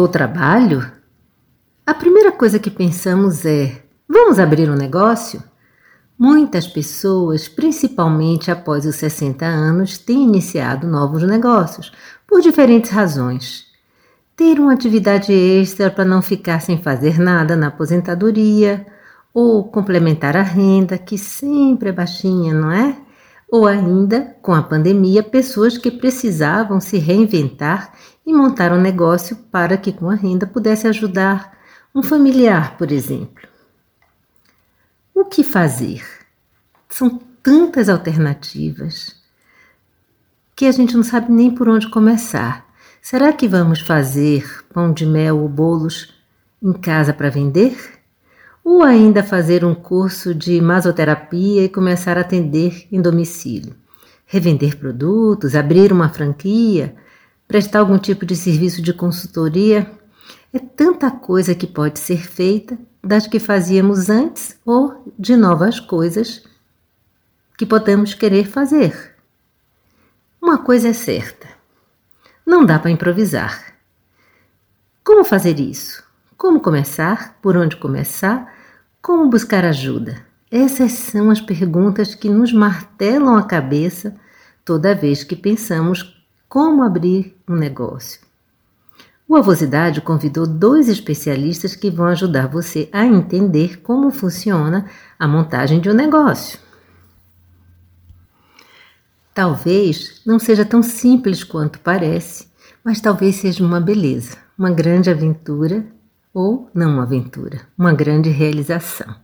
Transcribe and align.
Faltou 0.00 0.08
trabalho? 0.08 0.90
A 1.84 1.92
primeira 1.92 2.32
coisa 2.32 2.58
que 2.58 2.70
pensamos 2.70 3.44
é: 3.44 3.82
vamos 4.08 4.38
abrir 4.38 4.70
um 4.70 4.74
negócio? 4.74 5.42
Muitas 6.18 6.66
pessoas, 6.66 7.48
principalmente 7.48 8.50
após 8.50 8.86
os 8.86 8.96
60 8.96 9.44
anos, 9.44 9.98
têm 9.98 10.22
iniciado 10.22 10.86
novos 10.86 11.22
negócios, 11.22 11.92
por 12.26 12.40
diferentes 12.40 12.90
razões. 12.90 13.66
Ter 14.34 14.58
uma 14.58 14.72
atividade 14.72 15.34
extra 15.34 15.90
para 15.90 16.06
não 16.06 16.22
ficar 16.22 16.62
sem 16.62 16.82
fazer 16.82 17.18
nada 17.18 17.54
na 17.54 17.66
aposentadoria, 17.66 18.86
ou 19.34 19.64
complementar 19.64 20.34
a 20.34 20.42
renda, 20.42 20.96
que 20.96 21.18
sempre 21.18 21.90
é 21.90 21.92
baixinha, 21.92 22.54
não 22.54 22.72
é? 22.72 22.96
Ou 23.50 23.66
ainda, 23.66 24.36
com 24.40 24.54
a 24.54 24.62
pandemia, 24.62 25.22
pessoas 25.22 25.76
que 25.76 25.90
precisavam 25.90 26.80
se 26.80 26.98
reinventar 26.98 27.92
e 28.24 28.32
montar 28.32 28.72
um 28.72 28.80
negócio 28.80 29.36
para 29.50 29.76
que 29.76 29.92
com 29.92 30.08
a 30.08 30.14
renda 30.14 30.46
pudesse 30.46 30.86
ajudar 30.86 31.58
um 31.94 32.02
familiar, 32.02 32.76
por 32.78 32.92
exemplo. 32.92 33.48
O 35.12 35.24
que 35.24 35.42
fazer? 35.42 36.06
São 36.88 37.20
tantas 37.42 37.88
alternativas 37.88 39.16
que 40.54 40.66
a 40.66 40.72
gente 40.72 40.94
não 40.94 41.02
sabe 41.02 41.32
nem 41.32 41.50
por 41.50 41.68
onde 41.68 41.90
começar. 41.90 42.66
Será 43.02 43.32
que 43.32 43.48
vamos 43.48 43.80
fazer 43.80 44.64
pão 44.72 44.92
de 44.92 45.06
mel 45.06 45.38
ou 45.38 45.48
bolos 45.48 46.14
em 46.62 46.72
casa 46.72 47.12
para 47.12 47.30
vender? 47.30 47.99
Ou 48.64 48.82
ainda 48.82 49.22
fazer 49.22 49.64
um 49.64 49.74
curso 49.74 50.34
de 50.34 50.60
masoterapia 50.60 51.64
e 51.64 51.68
começar 51.68 52.18
a 52.18 52.20
atender 52.20 52.86
em 52.92 53.00
domicílio, 53.00 53.74
revender 54.26 54.76
produtos, 54.76 55.54
abrir 55.54 55.92
uma 55.92 56.08
franquia, 56.08 56.94
prestar 57.48 57.80
algum 57.80 57.98
tipo 57.98 58.24
de 58.24 58.36
serviço 58.36 58.80
de 58.82 58.92
consultoria. 58.92 59.90
É 60.52 60.58
tanta 60.58 61.10
coisa 61.10 61.54
que 61.54 61.66
pode 61.66 61.98
ser 61.98 62.26
feita 62.26 62.78
das 63.02 63.26
que 63.26 63.38
fazíamos 63.38 64.10
antes 64.10 64.56
ou 64.64 65.02
de 65.18 65.36
novas 65.36 65.80
coisas 65.80 66.44
que 67.56 67.66
podemos 67.66 68.14
querer 68.14 68.46
fazer. 68.46 69.16
Uma 70.40 70.58
coisa 70.58 70.88
é 70.88 70.92
certa: 70.92 71.48
não 72.46 72.64
dá 72.64 72.78
para 72.78 72.90
improvisar. 72.90 73.74
Como 75.04 75.24
fazer 75.24 75.58
isso? 75.58 76.09
Como 76.40 76.58
começar? 76.58 77.36
Por 77.42 77.54
onde 77.54 77.76
começar? 77.76 78.50
Como 79.02 79.28
buscar 79.28 79.62
ajuda? 79.62 80.24
Essas 80.50 80.92
são 80.92 81.28
as 81.30 81.38
perguntas 81.38 82.14
que 82.14 82.30
nos 82.30 82.50
martelam 82.50 83.36
a 83.36 83.42
cabeça 83.42 84.16
toda 84.64 84.94
vez 84.94 85.22
que 85.22 85.36
pensamos 85.36 86.24
como 86.48 86.82
abrir 86.82 87.36
um 87.46 87.54
negócio. 87.54 88.22
O 89.28 89.36
Avosidade 89.36 90.00
convidou 90.00 90.46
dois 90.46 90.88
especialistas 90.88 91.76
que 91.76 91.90
vão 91.90 92.06
ajudar 92.06 92.48
você 92.48 92.88
a 92.90 93.04
entender 93.04 93.82
como 93.82 94.10
funciona 94.10 94.86
a 95.18 95.28
montagem 95.28 95.78
de 95.78 95.90
um 95.90 95.94
negócio. 95.94 96.58
Talvez 99.34 100.22
não 100.24 100.38
seja 100.38 100.64
tão 100.64 100.82
simples 100.82 101.44
quanto 101.44 101.78
parece, 101.80 102.48
mas 102.82 102.98
talvez 102.98 103.36
seja 103.36 103.62
uma 103.62 103.78
beleza, 103.78 104.38
uma 104.56 104.70
grande 104.70 105.10
aventura 105.10 105.99
ou 106.32 106.70
não 106.72 106.94
uma 106.94 107.02
aventura, 107.02 107.60
uma 107.76 107.92
grande 107.92 108.30
realização. 108.30 109.14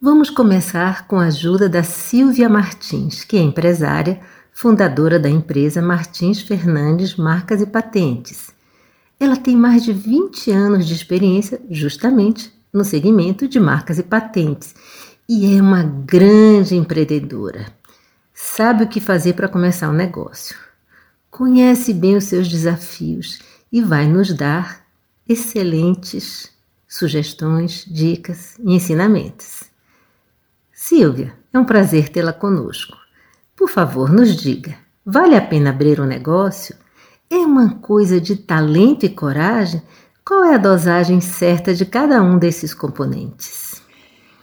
Vamos 0.00 0.30
começar 0.30 1.06
com 1.06 1.18
a 1.18 1.26
ajuda 1.26 1.68
da 1.68 1.82
Silvia 1.82 2.48
Martins, 2.48 3.24
que 3.24 3.36
é 3.36 3.40
empresária, 3.40 4.20
fundadora 4.52 5.18
da 5.18 5.28
empresa 5.28 5.82
Martins 5.82 6.40
Fernandes 6.40 7.16
Marcas 7.16 7.60
e 7.60 7.66
Patentes. 7.66 8.50
Ela 9.18 9.36
tem 9.36 9.56
mais 9.56 9.84
de 9.84 9.92
20 9.92 10.50
anos 10.50 10.86
de 10.86 10.94
experiência 10.94 11.60
justamente 11.68 12.52
no 12.72 12.84
segmento 12.84 13.46
de 13.46 13.60
marcas 13.60 13.98
e 13.98 14.02
patentes 14.02 14.74
e 15.28 15.56
é 15.56 15.60
uma 15.60 15.82
grande 15.82 16.74
empreendedora. 16.74 17.66
Sabe 18.32 18.84
o 18.84 18.88
que 18.88 19.00
fazer 19.00 19.34
para 19.34 19.48
começar 19.48 19.90
um 19.90 19.94
negócio. 19.94 20.56
Conhece 21.30 21.92
bem 21.92 22.16
os 22.16 22.24
seus 22.24 22.48
desafios 22.48 23.38
e 23.70 23.80
vai 23.80 24.06
nos 24.06 24.32
dar 24.32 24.79
excelentes 25.30 26.50
sugestões, 26.88 27.84
dicas 27.88 28.56
e 28.58 28.74
ensinamentos. 28.74 29.62
Silvia, 30.72 31.32
é 31.52 31.58
um 31.58 31.64
prazer 31.64 32.08
tê-la 32.08 32.32
conosco. 32.32 32.96
Por 33.56 33.68
favor, 33.68 34.12
nos 34.12 34.34
diga: 34.34 34.76
vale 35.06 35.36
a 35.36 35.40
pena 35.40 35.70
abrir 35.70 36.00
um 36.00 36.06
negócio? 36.06 36.74
É 37.30 37.36
uma 37.36 37.76
coisa 37.76 38.20
de 38.20 38.34
talento 38.34 39.06
e 39.06 39.08
coragem? 39.08 39.80
Qual 40.24 40.44
é 40.44 40.54
a 40.56 40.58
dosagem 40.58 41.20
certa 41.20 41.72
de 41.72 41.86
cada 41.86 42.20
um 42.22 42.36
desses 42.36 42.74
componentes? 42.74 43.80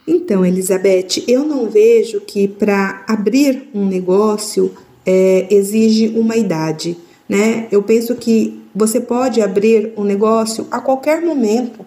Então, 0.07 0.45
Elizabeth, 0.45 1.25
eu 1.27 1.43
não 1.43 1.69
vejo 1.69 2.21
que 2.21 2.47
para 2.47 3.03
abrir 3.09 3.69
um 3.73 3.85
negócio 3.85 4.73
é, 5.05 5.53
exige 5.53 6.17
uma 6.17 6.37
idade. 6.37 6.97
Né? 7.27 7.67
Eu 7.69 7.83
penso 7.83 8.15
que 8.15 8.66
você 8.77 8.99
pode 8.99 9.41
abrir 9.41 9.93
um 9.97 10.03
negócio 10.03 10.67
a 10.69 10.79
qualquer 10.79 11.21
momento, 11.21 11.85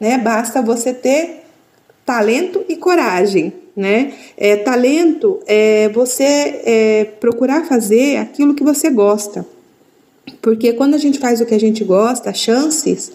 né? 0.00 0.18
Basta 0.18 0.60
você 0.60 0.92
ter 0.92 1.42
talento 2.04 2.64
e 2.68 2.76
coragem, 2.76 3.52
né? 3.76 4.12
É, 4.36 4.56
talento 4.56 5.40
é 5.46 5.88
você 5.90 6.60
é, 6.64 7.04
procurar 7.20 7.64
fazer 7.66 8.16
aquilo 8.16 8.54
que 8.54 8.64
você 8.64 8.90
gosta, 8.90 9.46
porque 10.40 10.72
quando 10.72 10.94
a 10.94 10.98
gente 10.98 11.18
faz 11.18 11.40
o 11.40 11.46
que 11.46 11.54
a 11.54 11.60
gente 11.60 11.84
gosta, 11.84 12.30
as 12.30 12.38
chances 12.38 13.12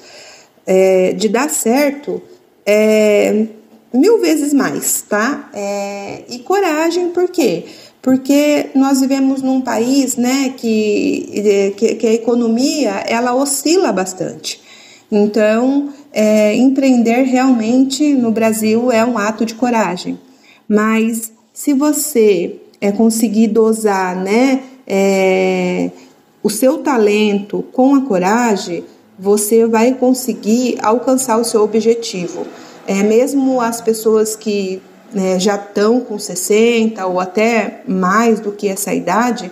é, 0.65 1.13
de 1.13 1.27
dar 1.27 1.49
certo 1.49 2.21
é 2.65 3.45
mil 3.94 4.19
vezes 4.19 4.53
mais, 4.53 5.01
tá? 5.01 5.49
É, 5.53 6.23
e 6.29 6.39
coragem, 6.39 7.09
por 7.09 7.29
quê? 7.29 7.65
porque 7.65 7.87
nós 8.73 9.01
vivemos 9.01 9.41
num 9.41 9.59
país 9.59 10.16
né, 10.16 10.53
que, 10.56 11.73
que, 11.75 11.95
que 11.95 12.07
a 12.07 12.13
economia 12.13 13.03
ela 13.06 13.35
oscila 13.35 13.92
bastante. 13.92 14.62
Então, 15.12 15.89
é, 16.13 16.56
empreender 16.56 17.24
realmente 17.24 18.13
no 18.13 18.31
Brasil 18.31 18.92
é 18.92 19.06
um 19.06 19.18
ato 19.18 19.45
de 19.45 19.56
coragem. 19.56 20.18
Mas 20.68 21.31
se 21.54 21.74
você 21.74 22.56
é, 22.80 22.92
conseguir 22.92 23.48
dosar 23.48 24.15
né, 24.15 24.62
é, 24.86 25.92
o 26.44 26.50
seu 26.50 26.77
talento 26.80 27.63
com 27.74 27.95
a 27.95 28.01
coragem, 28.01 28.83
você 29.19 29.65
vai 29.65 29.94
conseguir 29.94 30.77
alcançar 30.81 31.38
o 31.38 31.44
seu 31.44 31.63
objetivo. 31.63 32.45
É, 32.86 33.04
mesmo 33.04 33.59
as 33.59 33.81
pessoas 33.81 34.36
que 34.36 34.81
né, 35.13 35.39
já 35.39 35.56
estão 35.56 36.00
com 36.01 36.18
60 36.19 37.06
ou 37.06 37.19
até 37.19 37.81
mais 37.88 38.39
do 38.39 38.51
que 38.51 38.68
essa 38.68 38.94
idade, 38.94 39.51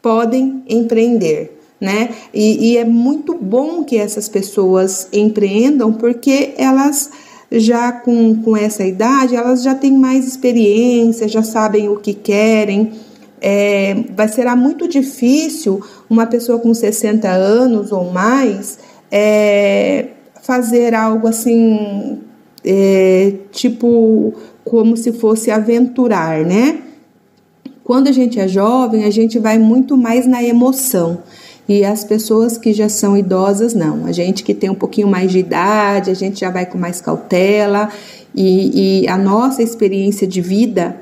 podem 0.00 0.62
empreender. 0.68 1.58
Né? 1.80 2.10
E, 2.32 2.72
e 2.72 2.76
é 2.78 2.84
muito 2.84 3.34
bom 3.34 3.84
que 3.84 3.98
essas 3.98 4.28
pessoas 4.28 5.08
empreendam 5.12 5.92
porque 5.92 6.54
elas 6.56 7.10
já 7.52 7.92
com, 7.92 8.42
com 8.42 8.56
essa 8.56 8.84
idade, 8.84 9.36
elas 9.36 9.62
já 9.62 9.74
têm 9.74 9.92
mais 9.92 10.26
experiência, 10.26 11.28
já 11.28 11.42
sabem 11.42 11.88
o 11.88 11.96
que 11.96 12.14
querem. 12.14 12.92
É, 13.40 14.04
vai 14.14 14.28
será 14.28 14.56
muito 14.56 14.88
difícil 14.88 15.80
uma 16.08 16.26
pessoa 16.26 16.58
com 16.58 16.72
60 16.72 17.28
anos 17.28 17.92
ou 17.92 18.10
mais 18.10 18.78
é, 19.10 20.06
fazer 20.42 20.94
algo 20.94 21.28
assim, 21.28 22.20
é, 22.64 23.34
tipo, 23.52 24.34
como 24.66 24.96
se 24.96 25.12
fosse 25.12 25.50
aventurar, 25.50 26.44
né? 26.44 26.80
Quando 27.84 28.08
a 28.08 28.12
gente 28.12 28.40
é 28.40 28.48
jovem, 28.48 29.04
a 29.04 29.10
gente 29.10 29.38
vai 29.38 29.58
muito 29.58 29.96
mais 29.96 30.26
na 30.26 30.42
emoção. 30.42 31.18
E 31.68 31.84
as 31.84 32.02
pessoas 32.02 32.58
que 32.58 32.72
já 32.72 32.88
são 32.88 33.16
idosas, 33.16 33.74
não. 33.74 34.06
A 34.06 34.12
gente 34.12 34.42
que 34.42 34.52
tem 34.52 34.68
um 34.68 34.74
pouquinho 34.74 35.06
mais 35.06 35.30
de 35.30 35.38
idade, 35.38 36.10
a 36.10 36.14
gente 36.14 36.40
já 36.40 36.50
vai 36.50 36.66
com 36.66 36.76
mais 36.76 37.00
cautela. 37.00 37.88
E, 38.34 39.02
e 39.02 39.08
a 39.08 39.16
nossa 39.16 39.62
experiência 39.62 40.26
de 40.26 40.40
vida, 40.40 40.96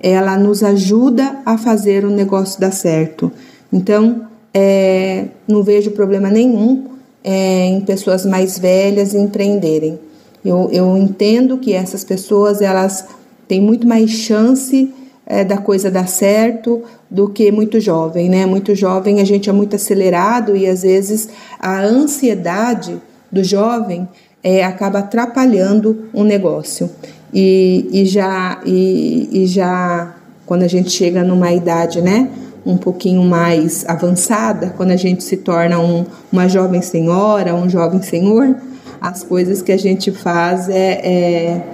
ela 0.00 0.38
nos 0.38 0.62
ajuda 0.62 1.40
a 1.44 1.58
fazer 1.58 2.06
o 2.06 2.10
negócio 2.10 2.58
dar 2.58 2.72
certo. 2.72 3.30
Então, 3.70 4.22
é, 4.52 5.26
não 5.46 5.62
vejo 5.62 5.90
problema 5.90 6.30
nenhum 6.30 6.86
é, 7.22 7.66
em 7.66 7.82
pessoas 7.82 8.24
mais 8.24 8.58
velhas 8.58 9.14
empreenderem. 9.14 9.98
Eu, 10.44 10.68
eu 10.72 10.96
entendo 10.96 11.58
que 11.58 11.72
essas 11.72 12.04
pessoas 12.04 12.62
elas 12.62 13.04
têm 13.46 13.60
muito 13.60 13.86
mais 13.86 14.10
chance 14.10 14.92
é, 15.26 15.44
da 15.44 15.58
coisa 15.58 15.90
dar 15.90 16.08
certo 16.08 16.82
do 17.10 17.28
que 17.28 17.52
muito 17.52 17.78
jovem, 17.78 18.28
né? 18.28 18.46
Muito 18.46 18.74
jovem 18.74 19.20
a 19.20 19.24
gente 19.24 19.50
é 19.50 19.52
muito 19.52 19.76
acelerado 19.76 20.56
e 20.56 20.66
às 20.66 20.82
vezes 20.82 21.28
a 21.58 21.80
ansiedade 21.80 23.00
do 23.30 23.44
jovem 23.44 24.08
é, 24.42 24.64
acaba 24.64 25.00
atrapalhando 25.00 26.06
um 26.14 26.24
negócio. 26.24 26.90
E, 27.32 27.88
e 27.92 28.06
já 28.06 28.60
e, 28.64 29.28
e 29.30 29.46
já 29.46 30.16
quando 30.46 30.64
a 30.64 30.68
gente 30.68 30.90
chega 30.90 31.22
numa 31.22 31.52
idade, 31.52 32.00
né? 32.00 32.28
um 32.64 32.76
pouquinho 32.76 33.22
mais 33.22 33.84
avançada, 33.88 34.74
quando 34.76 34.90
a 34.90 34.96
gente 34.96 35.24
se 35.24 35.36
torna 35.38 35.78
um, 35.78 36.04
uma 36.30 36.48
jovem 36.48 36.82
senhora, 36.82 37.54
um 37.54 37.68
jovem 37.68 38.02
senhor, 38.02 38.54
as 39.00 39.22
coisas 39.22 39.62
que 39.62 39.72
a 39.72 39.76
gente 39.76 40.10
faz 40.10 40.68
é, 40.68 41.00
é 41.02 41.64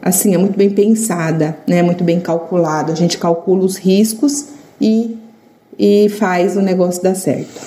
assim 0.00 0.34
é 0.34 0.38
muito 0.38 0.56
bem 0.56 0.70
pensada, 0.70 1.56
né? 1.66 1.82
Muito 1.82 2.02
bem 2.02 2.20
calculado. 2.20 2.92
A 2.92 2.94
gente 2.94 3.18
calcula 3.18 3.64
os 3.64 3.76
riscos 3.76 4.46
e 4.80 5.18
e 5.78 6.08
faz 6.08 6.56
o 6.56 6.62
negócio 6.62 7.02
dar 7.02 7.14
certo. 7.14 7.60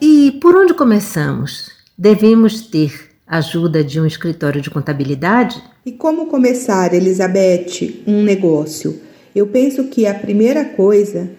E 0.00 0.38
por 0.40 0.54
onde 0.54 0.74
começamos? 0.74 1.70
Devemos 1.96 2.60
ter 2.60 3.08
ajuda 3.26 3.82
de 3.82 4.00
um 4.00 4.06
escritório 4.06 4.60
de 4.60 4.70
contabilidade? 4.70 5.62
E 5.84 5.92
como 5.92 6.26
começar, 6.26 6.94
Elizabeth, 6.94 8.02
um 8.06 8.22
negócio? 8.22 9.00
Eu 9.34 9.46
penso 9.46 9.84
que 9.84 10.06
a 10.06 10.14
primeira 10.14 10.64
coisa 10.64 11.30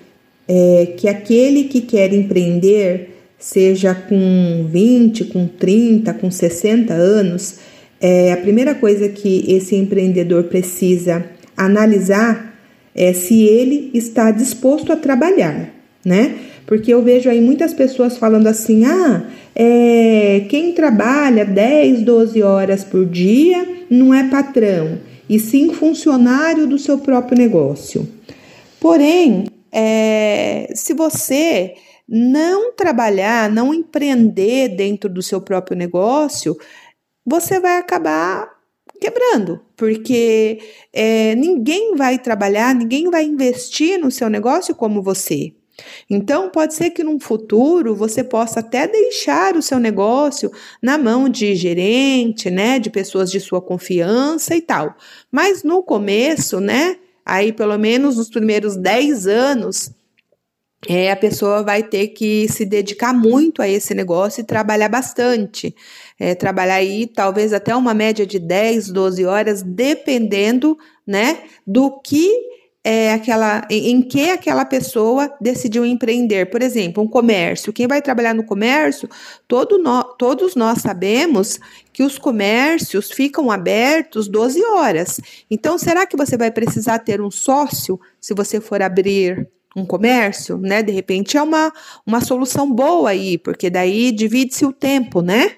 é, 0.48 0.94
que 0.98 1.07
aquele 1.07 1.66
que 1.66 1.81
quer 1.81 2.13
empreender, 2.13 3.09
seja 3.39 3.95
com 3.95 4.68
20, 4.69 5.25
com 5.25 5.47
30, 5.47 6.13
com 6.15 6.30
60 6.30 6.94
anos, 6.94 7.59
é, 8.01 8.33
a 8.33 8.38
primeira 8.38 8.75
coisa 8.75 9.07
que 9.07 9.45
esse 9.47 9.75
empreendedor 9.75 10.44
precisa 10.44 11.25
analisar 11.56 12.59
é 12.94 13.13
se 13.13 13.44
ele 13.44 13.91
está 13.94 14.30
disposto 14.31 14.91
a 14.91 14.97
trabalhar, 14.97 15.74
né? 16.03 16.36
Porque 16.65 16.94
eu 16.94 17.01
vejo 17.01 17.30
aí 17.30 17.41
muitas 17.41 17.74
pessoas 17.74 18.18
falando 18.18 18.47
assim: 18.47 18.86
ah, 18.86 19.24
é, 19.56 20.45
quem 20.50 20.74
trabalha 20.74 21.45
10, 21.45 22.01
12 22.01 22.41
horas 22.41 22.83
por 22.83 23.06
dia 23.06 23.68
não 23.89 24.13
é 24.13 24.30
patrão, 24.30 25.00
e 25.30 25.39
sim 25.39 25.74
funcionário 25.74 26.68
do 26.68 26.77
seu 26.77 27.00
próprio 27.00 27.38
negócio. 27.38 28.07
Porém, 28.80 29.45
é, 29.71 30.71
se 30.74 30.94
você 30.94 31.74
não 32.10 32.74
trabalhar, 32.74 33.52
não 33.52 33.72
empreender 33.74 34.70
dentro 34.70 35.10
do 35.10 35.22
seu 35.22 35.40
próprio 35.40 35.78
negócio, 35.78 36.58
você 37.24 37.60
vai 37.60 37.78
acabar 37.78 38.50
quebrando, 39.00 39.62
porque 39.78 40.60
é, 40.92 41.36
ninguém 41.36 41.96
vai 41.96 42.18
trabalhar, 42.18 42.74
ninguém 42.74 43.10
vai 43.10 43.24
investir 43.24 44.00
no 44.00 44.10
seu 44.10 44.30
negócio 44.30 44.74
como 44.74 45.02
você. 45.04 45.54
Então, 46.10 46.50
pode 46.50 46.74
ser 46.74 46.90
que 46.90 47.04
num 47.04 47.20
futuro 47.20 47.96
você 47.96 48.24
possa 48.24 48.60
até 48.60 48.88
deixar 48.88 49.56
o 49.56 49.62
seu 49.62 49.80
negócio 49.80 50.52
na 50.82 50.98
mão 50.98 51.30
de 51.30 51.56
gerente, 51.56 52.50
né, 52.50 52.80
de 52.80 52.90
pessoas 52.90 53.32
de 53.32 53.40
sua 53.40 53.62
confiança 53.62 54.56
e 54.56 54.62
tal. 54.62 54.96
Mas 55.32 55.64
no 55.64 55.82
começo, 55.82 56.60
né, 56.60 56.98
aí 57.26 57.54
pelo 57.54 57.78
menos 57.78 58.18
nos 58.18 58.30
primeiros 58.30 58.76
10 58.76 59.28
anos, 59.28 59.92
é, 60.88 61.12
a 61.12 61.16
pessoa 61.16 61.62
vai 61.62 61.84
ter 61.84 62.10
que 62.10 62.48
se 62.48 62.66
dedicar 62.66 63.14
muito 63.14 63.62
a 63.62 63.68
esse 63.68 63.94
negócio 63.94 64.42
e 64.42 64.46
trabalhar 64.46 64.88
bastante. 64.88 65.76
É, 66.18 66.34
trabalhar 66.34 66.76
aí 66.76 67.06
talvez 67.06 67.52
até 67.52 67.76
uma 67.76 67.94
média 67.94 68.26
de 68.26 68.40
10, 68.40 68.90
12 68.90 69.26
horas, 69.26 69.62
dependendo 69.62 70.78
né, 71.06 71.44
do 71.68 72.00
que 72.00 72.31
é 72.81 73.12
aquela 73.12 73.68
em, 73.70 74.02
que 74.02 74.30
aquela 74.30 74.64
pessoa 74.64 75.36
decidiu 75.42 75.86
empreender. 75.86 76.50
Por 76.50 76.62
exemplo, 76.62 77.04
um 77.04 77.08
comércio. 77.08 77.74
Quem 77.74 77.86
vai 77.86 78.02
trabalhar 78.02 78.34
no 78.34 78.46
comércio, 78.46 79.10
todo 79.48 79.78
no, 79.78 80.02
todos 80.18 80.56
nós 80.56 80.82
sabemos 80.82 81.60
que 81.92 82.04
os 82.04 82.18
comércios 82.18 83.12
ficam 83.12 83.52
abertos 83.52 84.30
12 84.30 84.64
horas. 84.64 85.20
Então, 85.52 85.78
será 85.78 86.08
que 86.08 86.16
você 86.16 86.38
vai 86.38 86.52
precisar 86.52 87.00
ter 87.00 87.20
um 87.20 87.30
sócio 87.30 88.00
se 88.20 88.34
você 88.34 88.62
for 88.62 88.82
abrir 88.82 89.46
um 89.75 89.86
comércio, 89.86 90.57
né? 90.57 90.81
De 90.81 90.92
repente 90.92 91.38
é 91.38 91.42
uma, 91.42 91.71
uma 92.06 92.21
solução 92.21 92.71
boa 92.71 93.10
aí, 93.12 93.38
porque 93.38 93.69
daí 93.69 94.12
divide-se 94.12 94.66
o 94.66 94.74
tempo, 94.74 95.21
né? 95.21 95.51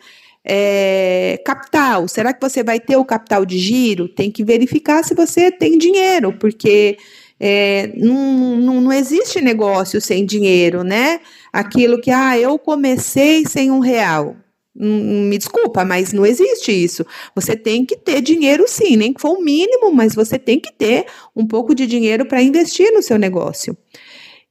É, 0.43 1.39
capital, 1.45 2.07
será 2.07 2.33
que 2.33 2.41
você 2.41 2.63
vai 2.63 2.79
ter 2.79 2.97
o 2.97 3.05
capital 3.05 3.45
de 3.45 3.57
giro? 3.59 4.07
Tem 4.07 4.31
que 4.31 4.43
verificar 4.43 5.03
se 5.03 5.13
você 5.13 5.51
tem 5.51 5.77
dinheiro, 5.77 6.33
porque 6.33 6.97
é, 7.39 7.91
não, 7.95 8.57
não, 8.57 8.81
não 8.81 8.93
existe 8.93 9.41
negócio 9.41 10.01
sem 10.01 10.25
dinheiro, 10.25 10.83
né? 10.83 11.19
Aquilo 11.51 11.99
que, 11.99 12.11
ah, 12.11 12.37
eu 12.37 12.57
comecei 12.59 13.45
sem 13.45 13.71
um 13.71 13.79
real. 13.79 14.35
Me 14.73 15.37
desculpa, 15.37 15.83
mas 15.83 16.13
não 16.13 16.25
existe 16.25 16.71
isso. 16.71 17.05
Você 17.35 17.55
tem 17.57 17.85
que 17.85 17.97
ter 17.97 18.21
dinheiro 18.21 18.65
sim, 18.67 18.95
nem 18.95 19.13
que 19.13 19.21
for 19.21 19.37
o 19.37 19.41
mínimo, 19.43 19.91
mas 19.91 20.15
você 20.15 20.39
tem 20.39 20.59
que 20.59 20.71
ter 20.73 21.05
um 21.35 21.45
pouco 21.45 21.75
de 21.75 21.85
dinheiro 21.85 22.25
para 22.25 22.41
investir 22.41 22.91
no 22.93 23.01
seu 23.01 23.17
negócio. 23.17 23.77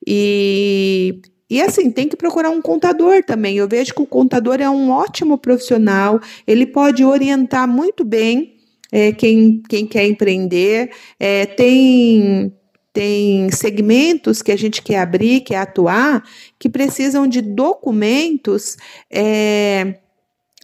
E 0.07 1.21
e 1.51 1.61
assim, 1.61 1.91
tem 1.91 2.07
que 2.07 2.17
procurar 2.17 2.51
um 2.51 2.63
contador 2.63 3.25
também. 3.25 3.57
Eu 3.57 3.67
vejo 3.67 3.93
que 3.93 4.01
o 4.01 4.07
contador 4.07 4.61
é 4.61 4.71
um 4.71 4.91
ótimo 4.91 5.37
profissional, 5.37 6.21
ele 6.47 6.65
pode 6.65 7.05
orientar 7.05 7.67
muito 7.67 8.05
bem 8.05 8.55
é, 8.93 9.11
quem, 9.13 9.61
quem 9.69 9.85
quer 9.85 10.07
empreender. 10.07 10.93
É, 11.19 11.47
tem, 11.47 12.55
tem 12.93 13.51
segmentos 13.51 14.43
que 14.43 14.53
a 14.53 14.57
gente 14.57 14.81
quer 14.81 14.99
abrir, 15.01 15.41
quer 15.41 15.57
atuar, 15.57 16.23
que 16.57 16.69
precisam 16.69 17.27
de 17.27 17.43
documentos. 17.43 18.77
É, 19.11 19.97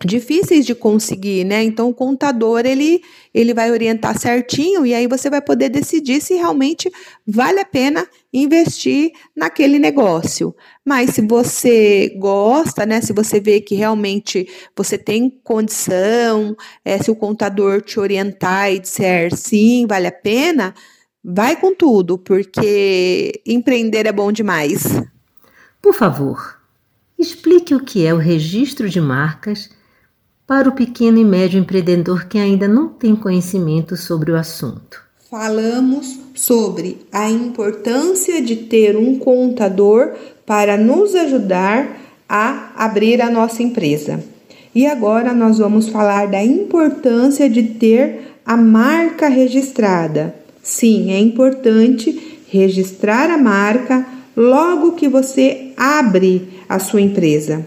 difíceis 0.05 0.67
de 0.67 0.75
conseguir, 0.75 1.45
né? 1.45 1.63
Então 1.63 1.89
o 1.89 1.95
contador 1.95 2.67
ele 2.67 3.03
ele 3.33 3.55
vai 3.55 3.71
orientar 3.71 4.19
certinho 4.19 4.85
e 4.85 4.95
aí 4.95 5.07
você 5.07 5.31
vai 5.31 5.41
poder 5.41 5.71
decidir 5.71 6.21
se 6.21 6.35
realmente 6.35 6.91
vale 7.27 7.61
a 7.61 7.65
pena 7.65 8.07
investir 8.33 9.13
naquele 9.35 9.79
negócio. 9.79 10.55
Mas 10.85 11.11
se 11.11 11.23
você 11.23 12.15
gosta, 12.19 12.85
né? 12.85 13.01
Se 13.01 13.13
você 13.13 13.41
vê 13.41 13.61
que 13.61 13.75
realmente 13.75 14.47
você 14.77 14.99
tem 14.99 15.31
condição, 15.43 16.55
é, 16.85 16.99
se 16.99 17.11
o 17.11 17.17
contador 17.17 17.81
te 17.81 17.99
orientar 17.99 18.71
e 18.73 18.79
disser 18.79 19.35
sim, 19.35 19.87
vale 19.87 20.09
a 20.09 20.13
pena, 20.13 20.75
vai 21.25 21.57
com 21.57 21.75
tudo, 21.75 22.19
porque 22.19 23.41
empreender 23.47 24.07
é 24.07 24.13
bom 24.13 24.31
demais. 24.31 24.85
Por 25.81 25.95
favor, 25.95 26.61
explique 27.19 27.75
o 27.75 27.83
que 27.83 28.05
é 28.05 28.13
o 28.13 28.19
registro 28.19 28.91
de 28.91 29.01
marcas 29.01 29.71
para 30.47 30.69
o 30.69 30.73
pequeno 30.73 31.19
e 31.19 31.25
médio 31.25 31.59
empreendedor 31.59 32.27
que 32.27 32.39
ainda 32.39 32.69
não 32.69 32.89
tem 32.89 33.17
conhecimento 33.17 33.97
sobre 33.97 34.31
o 34.31 34.37
assunto. 34.37 35.05
Falamos 35.29 36.21
sobre 36.35 36.99
a 37.11 37.29
importância 37.29 38.41
de 38.41 38.55
ter 38.55 38.97
um 38.97 39.19
contador 39.19 40.13
para 40.47 40.77
nos 40.77 41.17
ajudar 41.17 42.01
a 42.29 42.73
abrir 42.77 43.21
a 43.21 43.29
nossa 43.29 43.63
empresa. 43.63 44.23
E 44.73 44.87
agora 44.87 45.33
nós 45.33 45.59
vamos 45.59 45.89
falar 45.89 46.29
da 46.29 46.45
importância 46.45 47.51
de 47.51 47.63
ter 47.65 48.39
a 48.47 48.57
marca 48.57 49.29
registrada. 49.29 50.35
Sim, 50.63 51.11
é 51.11 51.19
importante 51.19 52.39
registrar 52.49 53.31
a 53.31 53.39
marca 53.39 54.07
logo 54.37 54.93
que 54.93 55.09
você 55.09 55.73
abre 55.77 56.49
a 56.69 56.79
sua 56.79 57.01
empresa. 57.01 57.67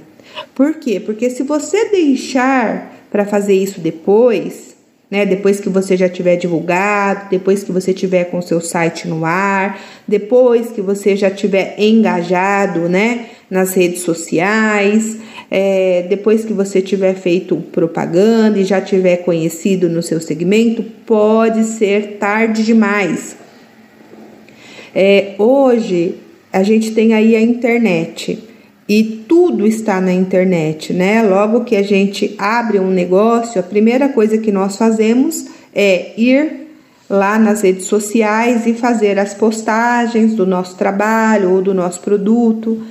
Por 0.53 0.75
quê? 0.75 0.99
Porque 0.99 1.29
se 1.29 1.43
você 1.43 1.89
deixar 1.89 2.95
para 3.11 3.25
fazer 3.25 3.53
isso 3.53 3.79
depois, 3.79 4.75
né, 5.09 5.25
depois 5.25 5.59
que 5.59 5.69
você 5.69 5.97
já 5.97 6.07
tiver 6.07 6.35
divulgado, 6.35 7.29
depois 7.31 7.63
que 7.63 7.71
você 7.71 7.93
tiver 7.93 8.25
com 8.25 8.41
seu 8.41 8.61
site 8.61 9.07
no 9.07 9.25
ar, 9.25 9.79
depois 10.07 10.71
que 10.71 10.81
você 10.81 11.15
já 11.15 11.31
tiver 11.31 11.75
engajado, 11.79 12.87
né, 12.87 13.25
nas 13.49 13.73
redes 13.73 14.01
sociais, 14.01 15.17
é, 15.49 16.05
depois 16.07 16.45
que 16.45 16.53
você 16.53 16.81
tiver 16.81 17.15
feito 17.15 17.55
propaganda 17.57 18.59
e 18.59 18.63
já 18.63 18.79
tiver 18.79 19.17
conhecido 19.17 19.89
no 19.89 20.03
seu 20.03 20.21
segmento, 20.21 20.83
pode 21.05 21.63
ser 21.63 22.17
tarde 22.19 22.63
demais. 22.63 23.35
É, 24.93 25.33
hoje 25.39 26.15
a 26.53 26.61
gente 26.61 26.91
tem 26.91 27.13
aí 27.13 27.35
a 27.35 27.41
internet 27.41 28.39
e 28.87 29.18
tudo 29.29 29.67
está 29.67 30.01
na 30.01 30.11
internet, 30.11 30.91
né? 30.91 31.21
Logo 31.21 31.63
que 31.63 31.75
a 31.75 31.83
gente 31.83 32.33
abre 32.39 32.79
um 32.79 32.89
negócio, 32.89 33.59
a 33.59 33.63
primeira 33.63 34.09
coisa 34.09 34.39
que 34.39 34.51
nós 34.51 34.75
fazemos 34.75 35.45
é 35.73 36.19
ir 36.19 36.67
lá 37.07 37.37
nas 37.37 37.61
redes 37.61 37.85
sociais 37.85 38.65
e 38.65 38.73
fazer 38.73 39.19
as 39.19 39.35
postagens 39.35 40.33
do 40.33 40.47
nosso 40.47 40.75
trabalho 40.75 41.51
ou 41.51 41.61
do 41.61 41.75
nosso 41.75 42.01
produto. 42.01 42.81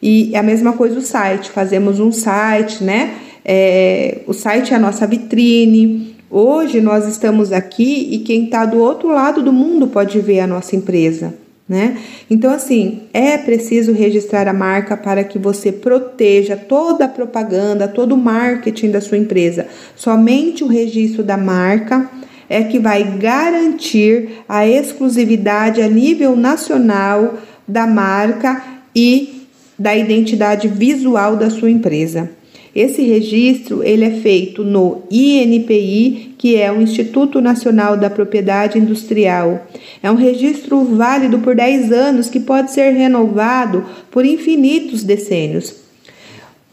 E 0.00 0.34
a 0.36 0.42
mesma 0.42 0.72
coisa 0.72 1.00
o 1.00 1.02
site, 1.02 1.50
fazemos 1.50 1.98
um 1.98 2.12
site, 2.12 2.84
né? 2.84 3.16
É, 3.44 4.20
o 4.28 4.32
site 4.32 4.72
é 4.72 4.76
a 4.76 4.80
nossa 4.80 5.04
vitrine. 5.04 6.14
Hoje 6.30 6.80
nós 6.80 7.08
estamos 7.08 7.52
aqui 7.52 8.08
e 8.12 8.18
quem 8.20 8.44
está 8.44 8.64
do 8.64 8.78
outro 8.78 9.08
lado 9.08 9.42
do 9.42 9.52
mundo 9.52 9.88
pode 9.88 10.20
ver 10.20 10.38
a 10.38 10.46
nossa 10.46 10.76
empresa. 10.76 11.34
Né? 11.68 11.98
Então, 12.30 12.50
assim, 12.50 13.02
é 13.12 13.36
preciso 13.36 13.92
registrar 13.92 14.48
a 14.48 14.54
marca 14.54 14.96
para 14.96 15.22
que 15.22 15.38
você 15.38 15.70
proteja 15.70 16.56
toda 16.56 17.04
a 17.04 17.08
propaganda, 17.08 17.86
todo 17.86 18.12
o 18.12 18.18
marketing 18.18 18.90
da 18.90 19.02
sua 19.02 19.18
empresa. 19.18 19.66
Somente 19.94 20.64
o 20.64 20.66
registro 20.66 21.22
da 21.22 21.36
marca 21.36 22.08
é 22.48 22.64
que 22.64 22.78
vai 22.78 23.04
garantir 23.18 24.42
a 24.48 24.66
exclusividade 24.66 25.82
a 25.82 25.88
nível 25.88 26.34
nacional 26.34 27.34
da 27.66 27.86
marca 27.86 28.64
e 28.96 29.46
da 29.78 29.94
identidade 29.94 30.66
visual 30.68 31.36
da 31.36 31.50
sua 31.50 31.70
empresa. 31.70 32.30
Esse 32.78 33.02
registro 33.02 33.82
ele 33.82 34.04
é 34.04 34.20
feito 34.20 34.62
no 34.62 35.02
INPI, 35.10 36.36
que 36.38 36.54
é 36.54 36.70
o 36.70 36.80
Instituto 36.80 37.40
Nacional 37.40 37.96
da 37.96 38.08
Propriedade 38.08 38.78
Industrial. 38.78 39.66
É 40.00 40.08
um 40.08 40.14
registro 40.14 40.84
válido 40.84 41.40
por 41.40 41.56
10 41.56 41.90
anos 41.90 42.30
que 42.30 42.38
pode 42.38 42.70
ser 42.70 42.92
renovado 42.92 43.84
por 44.12 44.24
infinitos 44.24 45.02
decênios. 45.02 45.74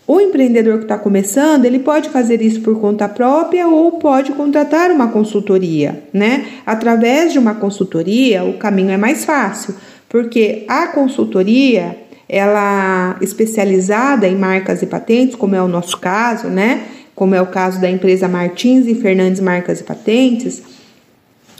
O 0.05 0.21
empreendedor 0.21 0.77
que 0.77 0.83
está 0.83 0.99
começando, 0.99 1.65
ele 1.65 1.79
pode 1.79 2.09
fazer 2.09 2.39
isso 2.39 2.61
por 2.61 2.79
conta 2.79 3.09
própria 3.09 3.67
ou 3.67 3.93
pode 3.93 4.31
contratar 4.33 4.91
uma 4.91 5.07
consultoria, 5.07 6.03
né? 6.13 6.45
Através 6.67 7.33
de 7.33 7.39
uma 7.39 7.55
consultoria, 7.55 8.43
o 8.43 8.59
caminho 8.59 8.91
é 8.91 8.97
mais 8.97 9.25
fácil, 9.25 9.73
porque 10.07 10.65
a 10.67 10.85
consultoria, 10.85 11.97
ela 12.27 13.17
especializada 13.21 14.27
em 14.27 14.35
marcas 14.35 14.81
e 14.81 14.85
patentes, 14.85 15.35
como 15.35 15.55
é 15.55 15.61
o 15.61 15.67
nosso 15.67 15.97
caso, 15.97 16.47
né? 16.47 16.83
Como 17.13 17.35
é 17.35 17.41
o 17.41 17.47
caso 17.47 17.79
da 17.79 17.89
empresa 17.89 18.27
Martins 18.27 18.87
e 18.87 18.95
Fernandes 18.95 19.39
Marcas 19.39 19.79
e 19.79 19.83
Patentes, 19.83 20.61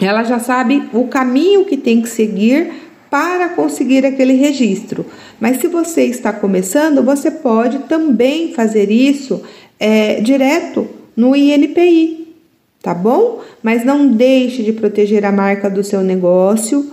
ela 0.01 0.23
já 0.23 0.39
sabe 0.39 0.89
o 0.91 1.07
caminho 1.07 1.65
que 1.65 1.77
tem 1.77 2.01
que 2.01 2.09
seguir 2.09 2.71
para 3.09 3.49
conseguir 3.49 4.05
aquele 4.05 4.33
registro. 4.33 5.05
Mas 5.39 5.61
se 5.61 5.67
você 5.67 6.03
está 6.03 6.33
começando, 6.33 7.01
você 7.01 7.31
pode 7.31 7.79
também 7.79 8.53
fazer 8.53 8.91
isso 8.91 9.41
é, 9.79 10.19
direto 10.19 10.87
no 11.15 11.35
INPI, 11.35 12.27
tá 12.81 12.93
bom? 12.93 13.41
Mas 13.63 13.85
não 13.85 14.07
deixe 14.07 14.63
de 14.63 14.73
proteger 14.73 15.23
a 15.23 15.31
marca 15.31 15.69
do 15.69 15.83
seu 15.83 16.01
negócio 16.01 16.91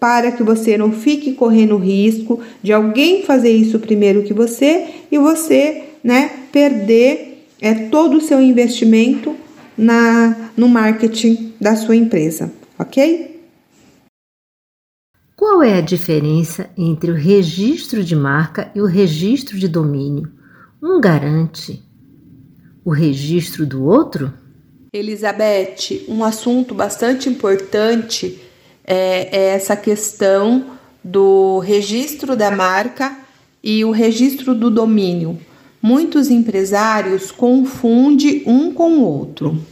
para 0.00 0.32
que 0.32 0.42
você 0.42 0.78
não 0.78 0.90
fique 0.90 1.34
correndo 1.34 1.76
risco 1.76 2.40
de 2.62 2.72
alguém 2.72 3.22
fazer 3.22 3.50
isso 3.50 3.78
primeiro 3.78 4.24
que 4.24 4.32
você 4.32 4.88
e 5.12 5.18
você, 5.18 5.84
né, 6.02 6.30
perder 6.50 7.46
é, 7.60 7.74
todo 7.88 8.16
o 8.16 8.20
seu 8.20 8.40
investimento 8.40 9.36
na 9.76 10.50
no 10.56 10.68
marketing 10.68 11.52
da 11.60 11.76
sua 11.76 11.94
empresa, 11.94 12.52
ok? 12.78 13.40
Qual 15.36 15.62
é 15.62 15.78
a 15.78 15.80
diferença 15.80 16.68
entre 16.76 17.10
o 17.10 17.14
registro 17.14 18.02
de 18.02 18.14
marca 18.14 18.70
e 18.74 18.80
o 18.80 18.86
registro 18.86 19.58
de 19.58 19.68
domínio? 19.68 20.30
Um 20.82 21.00
garante 21.00 21.82
o 22.84 22.90
registro 22.90 23.66
do 23.66 23.84
outro? 23.84 24.32
Elizabeth, 24.92 26.04
um 26.08 26.24
assunto 26.24 26.74
bastante 26.74 27.28
importante 27.28 28.40
é, 28.90 29.28
é 29.30 29.44
essa 29.50 29.76
questão 29.76 30.66
do 31.02 31.60
registro 31.60 32.34
da 32.34 32.50
marca 32.50 33.16
e 33.62 33.84
o 33.84 33.92
registro 33.92 34.52
do 34.52 34.68
domínio. 34.68 35.38
Muitos 35.80 36.28
empresários 36.28 37.30
confundem 37.30 38.42
um 38.46 38.74
com 38.74 38.98
o 38.98 39.02
outro. 39.02 39.64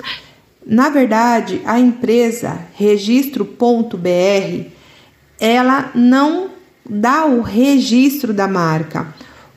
Na 0.64 0.88
verdade, 0.88 1.60
a 1.64 1.80
empresa 1.80 2.60
registro.br 2.74 3.98
ela 5.40 5.90
não 5.94 6.50
dá 6.88 7.26
o 7.26 7.42
registro 7.42 8.32
da 8.32 8.46
marca. 8.46 9.12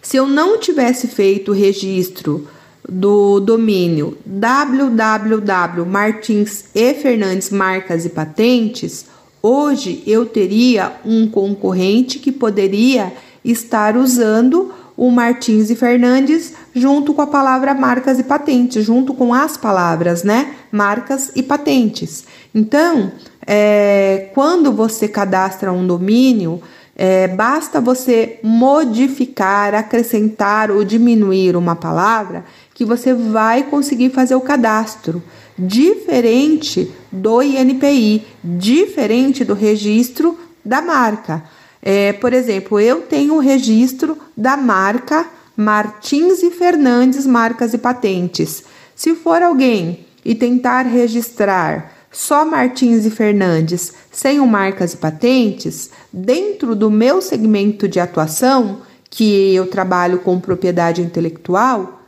Se 0.00 0.16
eu 0.16 0.26
não 0.26 0.58
tivesse 0.58 1.06
feito 1.06 1.52
o 1.52 1.54
registro 1.54 2.48
do 2.88 3.38
domínio 3.38 4.18
www 4.26 5.86
Martins 5.86 6.64
e 6.74 6.94
Fernandes 6.94 7.50
Marcas 7.50 8.04
e 8.04 8.08
Patentes, 8.08 9.06
hoje 9.40 10.02
eu 10.04 10.26
teria 10.26 10.96
um 11.04 11.28
concorrente 11.28 12.18
que 12.18 12.32
poderia 12.32 13.12
estar 13.44 13.96
usando 13.96 14.72
o 14.96 15.10
Martins 15.10 15.70
e 15.70 15.76
Fernandes 15.76 16.52
junto 16.74 17.14
com 17.14 17.22
a 17.22 17.26
palavra 17.26 17.74
marcas 17.74 18.18
e 18.18 18.22
patentes, 18.22 18.84
junto 18.84 19.14
com 19.14 19.32
as 19.32 19.56
palavras, 19.56 20.22
né? 20.22 20.54
Marcas 20.70 21.32
e 21.34 21.42
patentes. 21.42 22.24
Então, 22.54 23.12
é, 23.46 24.30
quando 24.34 24.72
você 24.72 25.08
cadastra 25.08 25.72
um 25.72 25.86
domínio, 25.86 26.62
é, 26.94 27.26
basta 27.26 27.80
você 27.80 28.38
modificar, 28.42 29.74
acrescentar 29.74 30.70
ou 30.70 30.84
diminuir 30.84 31.56
uma 31.56 31.74
palavra 31.74 32.44
que 32.74 32.84
você 32.84 33.14
vai 33.14 33.64
conseguir 33.64 34.10
fazer 34.10 34.34
o 34.34 34.40
cadastro, 34.40 35.22
diferente 35.58 36.92
do 37.10 37.42
INPI, 37.42 38.26
diferente 38.42 39.44
do 39.44 39.54
registro 39.54 40.38
da 40.64 40.80
marca. 40.80 41.42
É, 41.82 42.12
por 42.12 42.32
exemplo, 42.32 42.78
eu 42.78 43.02
tenho 43.02 43.34
o 43.34 43.40
registro 43.40 44.16
da 44.36 44.56
marca 44.56 45.26
Martins 45.56 46.42
e 46.42 46.50
Fernandes 46.50 47.26
Marcas 47.26 47.74
e 47.74 47.78
Patentes. 47.78 48.62
Se 48.94 49.14
for 49.16 49.42
alguém 49.42 50.06
e 50.24 50.34
tentar 50.34 50.82
registrar 50.82 51.92
só 52.10 52.44
Martins 52.44 53.04
e 53.04 53.10
Fernandes 53.10 53.92
sem 54.12 54.38
o 54.38 54.46
marcas 54.46 54.92
e 54.92 54.98
patentes, 54.98 55.90
dentro 56.12 56.76
do 56.76 56.90
meu 56.90 57.20
segmento 57.20 57.88
de 57.88 57.98
atuação, 57.98 58.82
que 59.10 59.54
eu 59.54 59.66
trabalho 59.66 60.18
com 60.18 60.38
propriedade 60.38 61.02
intelectual, 61.02 62.00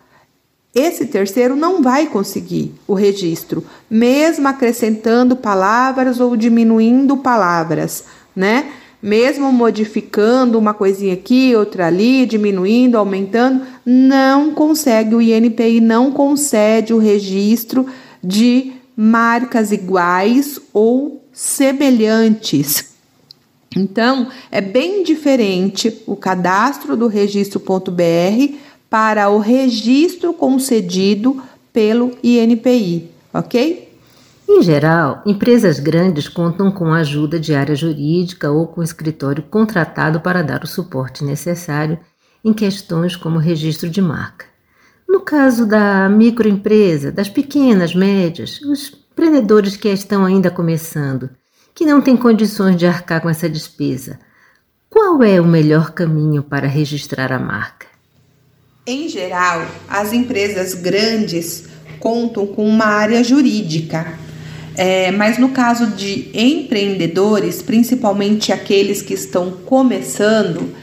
esse 0.74 1.06
terceiro 1.06 1.56
não 1.56 1.82
vai 1.82 2.06
conseguir 2.06 2.74
o 2.86 2.94
registro, 2.94 3.64
mesmo 3.88 4.46
acrescentando 4.48 5.36
palavras 5.36 6.20
ou 6.20 6.36
diminuindo 6.36 7.16
palavras, 7.16 8.04
né? 8.34 8.72
Mesmo 9.04 9.52
modificando 9.52 10.58
uma 10.58 10.72
coisinha 10.72 11.12
aqui, 11.12 11.54
outra 11.54 11.88
ali, 11.88 12.24
diminuindo, 12.24 12.96
aumentando, 12.96 13.60
não 13.84 14.54
consegue, 14.54 15.14
o 15.14 15.20
INPI 15.20 15.78
não 15.78 16.10
concede 16.10 16.94
o 16.94 16.98
registro 16.98 17.86
de 18.22 18.72
marcas 18.96 19.72
iguais 19.72 20.58
ou 20.72 21.22
semelhantes. 21.34 22.94
Então, 23.76 24.28
é 24.50 24.62
bem 24.62 25.02
diferente 25.02 26.00
o 26.06 26.16
cadastro 26.16 26.96
do 26.96 27.06
registro.br 27.06 28.54
para 28.88 29.28
o 29.28 29.38
registro 29.38 30.32
concedido 30.32 31.42
pelo 31.74 32.16
INPI, 32.22 33.10
ok? 33.34 33.86
Em 34.48 34.62
geral, 34.62 35.22
empresas 35.24 35.80
grandes 35.80 36.28
contam 36.28 36.70
com 36.70 36.92
a 36.92 36.98
ajuda 36.98 37.40
de 37.40 37.54
área 37.54 37.74
jurídica 37.74 38.50
ou 38.50 38.66
com 38.66 38.82
escritório 38.82 39.42
contratado 39.42 40.20
para 40.20 40.42
dar 40.42 40.62
o 40.62 40.66
suporte 40.66 41.24
necessário 41.24 41.98
em 42.44 42.52
questões 42.52 43.16
como 43.16 43.38
registro 43.38 43.88
de 43.88 44.02
marca. 44.02 44.46
No 45.08 45.20
caso 45.20 45.66
da 45.66 46.08
microempresa, 46.08 47.10
das 47.10 47.28
pequenas, 47.28 47.94
médias, 47.94 48.60
os 48.60 48.92
empreendedores 49.12 49.76
que 49.76 49.88
estão 49.88 50.24
ainda 50.24 50.50
começando 50.50 51.30
que 51.74 51.84
não 51.84 52.00
tem 52.00 52.16
condições 52.16 52.76
de 52.76 52.86
arcar 52.86 53.20
com 53.20 53.28
essa 53.28 53.48
despesa. 53.48 54.20
Qual 54.88 55.22
é 55.22 55.40
o 55.40 55.44
melhor 55.44 55.90
caminho 55.90 56.42
para 56.42 56.68
registrar 56.68 57.32
a 57.32 57.38
marca? 57.38 57.86
Em 58.86 59.08
geral, 59.08 59.66
as 59.88 60.12
empresas 60.12 60.74
grandes 60.74 61.64
contam 61.98 62.46
com 62.46 62.68
uma 62.68 62.84
área 62.84 63.24
jurídica, 63.24 64.16
é, 64.76 65.10
mas 65.12 65.38
no 65.38 65.50
caso 65.50 65.88
de 65.88 66.30
empreendedores, 66.34 67.62
principalmente 67.62 68.52
aqueles 68.52 69.00
que 69.00 69.14
estão 69.14 69.52
começando, 69.64 70.74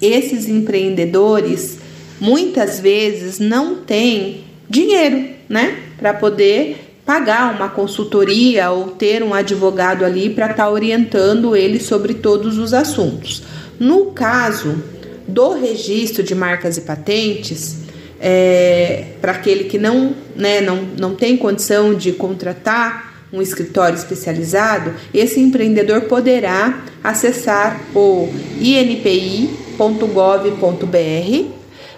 esses 0.00 0.48
empreendedores 0.48 1.78
muitas 2.20 2.78
vezes 2.78 3.38
não 3.38 3.76
têm 3.76 4.44
dinheiro, 4.68 5.24
né, 5.48 5.78
para 5.98 6.14
poder 6.14 6.90
pagar 7.04 7.52
uma 7.54 7.68
consultoria 7.68 8.70
ou 8.70 8.88
ter 8.88 9.22
um 9.22 9.34
advogado 9.34 10.04
ali 10.04 10.30
para 10.30 10.52
estar 10.52 10.64
tá 10.64 10.70
orientando 10.70 11.56
ele 11.56 11.80
sobre 11.80 12.14
todos 12.14 12.56
os 12.56 12.72
assuntos. 12.72 13.42
No 13.80 14.06
caso 14.12 14.80
do 15.26 15.54
registro 15.54 16.22
de 16.22 16.34
marcas 16.34 16.76
e 16.76 16.82
patentes, 16.82 17.78
é, 18.20 19.06
para 19.20 19.32
aquele 19.32 19.64
que 19.64 19.78
não, 19.78 20.14
né, 20.36 20.60
não, 20.60 20.82
não 20.96 21.14
tem 21.14 21.36
condição 21.36 21.94
de 21.94 22.12
contratar 22.12 23.09
um 23.32 23.40
escritório 23.40 23.96
especializado, 23.96 24.92
esse 25.14 25.40
empreendedor 25.40 26.02
poderá 26.02 26.82
acessar 27.02 27.80
o 27.94 28.28
inpi.gov.br. 28.60 29.50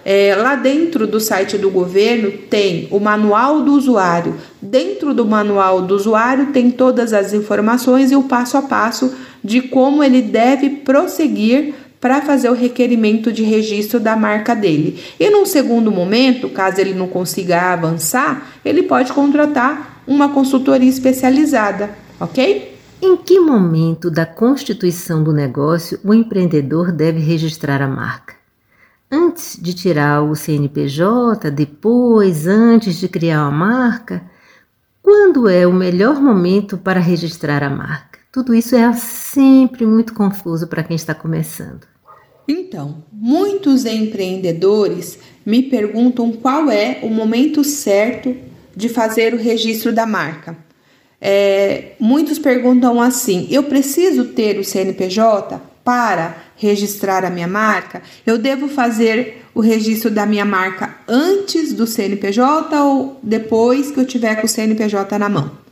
É, 0.05 0.35
lá 0.35 0.55
dentro 0.55 1.07
do 1.07 1.17
site 1.19 1.57
do 1.57 1.71
governo 1.71 2.29
tem 2.49 2.87
o 2.91 2.99
manual 2.99 3.61
do 3.61 3.73
usuário. 3.73 4.35
Dentro 4.61 5.13
do 5.13 5.25
manual 5.25 5.81
do 5.81 5.95
usuário 5.95 6.47
tem 6.47 6.69
todas 6.69 7.13
as 7.13 7.33
informações 7.33 8.11
e 8.11 8.15
o 8.15 8.23
passo 8.23 8.57
a 8.57 8.61
passo 8.61 9.13
de 9.41 9.61
como 9.61 10.03
ele 10.03 10.21
deve 10.21 10.69
prosseguir 10.69 11.73
para 12.01 12.21
fazer 12.21 12.49
o 12.49 12.53
requerimento 12.53 13.31
de 13.31 13.43
registro 13.43 13.97
da 13.97 14.13
marca 14.13 14.53
dele. 14.53 15.01
E 15.17 15.29
num 15.29 15.45
segundo 15.45 15.89
momento, 15.89 16.49
caso 16.49 16.81
ele 16.81 16.93
não 16.93 17.07
consiga 17.07 17.71
avançar, 17.71 18.59
ele 18.65 18.83
pode 18.83 19.13
contratar 19.13 19.92
uma 20.07 20.29
consultoria 20.29 20.89
especializada, 20.89 21.89
ok? 22.19 22.77
Em 23.01 23.17
que 23.17 23.39
momento 23.39 24.09
da 24.09 24.25
constituição 24.25 25.23
do 25.23 25.33
negócio 25.33 25.99
o 26.03 26.13
empreendedor 26.13 26.91
deve 26.91 27.19
registrar 27.19 27.81
a 27.81 27.87
marca? 27.87 28.35
Antes 29.11 29.59
de 29.61 29.73
tirar 29.73 30.23
o 30.23 30.35
CNPJ, 30.35 31.51
depois, 31.51 32.47
antes 32.47 32.97
de 32.97 33.07
criar 33.07 33.41
a 33.41 33.51
marca? 33.51 34.23
Quando 35.01 35.49
é 35.49 35.67
o 35.67 35.73
melhor 35.73 36.21
momento 36.21 36.77
para 36.77 36.99
registrar 36.99 37.61
a 37.61 37.69
marca? 37.69 38.19
Tudo 38.31 38.55
isso 38.55 38.75
é 38.75 38.91
sempre 38.93 39.85
muito 39.85 40.13
confuso 40.13 40.65
para 40.65 40.81
quem 40.81 40.95
está 40.95 41.13
começando. 41.13 41.85
Então, 42.47 43.03
muitos 43.11 43.85
empreendedores 43.85 45.19
me 45.45 45.61
perguntam 45.61 46.31
qual 46.31 46.71
é 46.71 46.99
o 47.03 47.09
momento 47.09 47.63
certo 47.63 48.35
de 48.75 48.89
fazer 48.89 49.33
o 49.33 49.37
registro 49.37 49.91
da 49.93 50.05
marca. 50.05 50.57
É, 51.21 51.93
muitos 51.99 52.37
perguntam 52.37 53.01
assim: 53.01 53.47
eu 53.49 53.63
preciso 53.63 54.25
ter 54.25 54.59
o 54.59 54.63
CNPJ 54.63 55.61
para 55.83 56.35
registrar 56.55 57.23
a 57.25 57.29
minha 57.29 57.47
marca? 57.47 58.01
Eu 58.25 58.37
devo 58.37 58.67
fazer 58.67 59.43
o 59.53 59.61
registro 59.61 60.09
da 60.09 60.25
minha 60.25 60.45
marca 60.45 60.97
antes 61.07 61.73
do 61.73 61.85
CNPJ 61.85 62.81
ou 62.81 63.19
depois 63.21 63.91
que 63.91 63.99
eu 63.99 64.05
tiver 64.05 64.35
com 64.35 64.45
o 64.45 64.49
CNPJ 64.49 65.17
na 65.19 65.29
mão? 65.29 65.63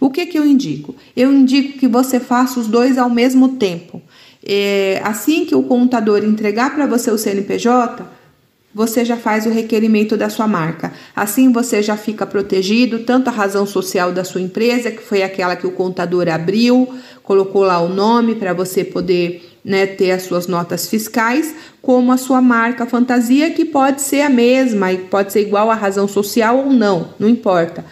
O 0.00 0.10
que, 0.10 0.26
que 0.26 0.38
eu 0.38 0.46
indico? 0.46 0.94
Eu 1.16 1.32
indico 1.32 1.78
que 1.78 1.88
você 1.88 2.20
faça 2.20 2.60
os 2.60 2.66
dois 2.66 2.98
ao 2.98 3.10
mesmo 3.10 3.56
tempo. 3.56 4.00
É, 4.44 5.00
assim 5.04 5.44
que 5.44 5.54
o 5.54 5.64
contador 5.64 6.24
entregar 6.24 6.74
para 6.74 6.86
você 6.86 7.10
o 7.10 7.18
CNPJ, 7.18 8.04
você 8.78 9.04
já 9.04 9.16
faz 9.16 9.44
o 9.44 9.50
requerimento 9.50 10.16
da 10.16 10.30
sua 10.30 10.46
marca. 10.46 10.92
Assim 11.16 11.50
você 11.50 11.82
já 11.82 11.96
fica 11.96 12.24
protegido, 12.24 13.00
tanto 13.00 13.26
a 13.26 13.32
razão 13.32 13.66
social 13.66 14.12
da 14.12 14.22
sua 14.22 14.40
empresa, 14.40 14.92
que 14.92 15.02
foi 15.02 15.20
aquela 15.20 15.56
que 15.56 15.66
o 15.66 15.72
contador 15.72 16.28
abriu, 16.28 16.88
colocou 17.24 17.64
lá 17.64 17.80
o 17.80 17.88
nome 17.88 18.36
para 18.36 18.52
você 18.52 18.84
poder 18.84 19.58
né, 19.64 19.84
ter 19.84 20.12
as 20.12 20.22
suas 20.22 20.46
notas 20.46 20.88
fiscais, 20.88 21.52
como 21.82 22.12
a 22.12 22.16
sua 22.16 22.40
marca 22.40 22.86
fantasia, 22.86 23.50
que 23.50 23.64
pode 23.64 24.00
ser 24.00 24.20
a 24.20 24.30
mesma 24.30 24.92
e 24.92 24.98
pode 24.98 25.32
ser 25.32 25.40
igual 25.40 25.72
à 25.72 25.74
razão 25.74 26.06
social 26.06 26.58
ou 26.58 26.72
não, 26.72 27.08
não 27.18 27.28
importa. 27.28 27.84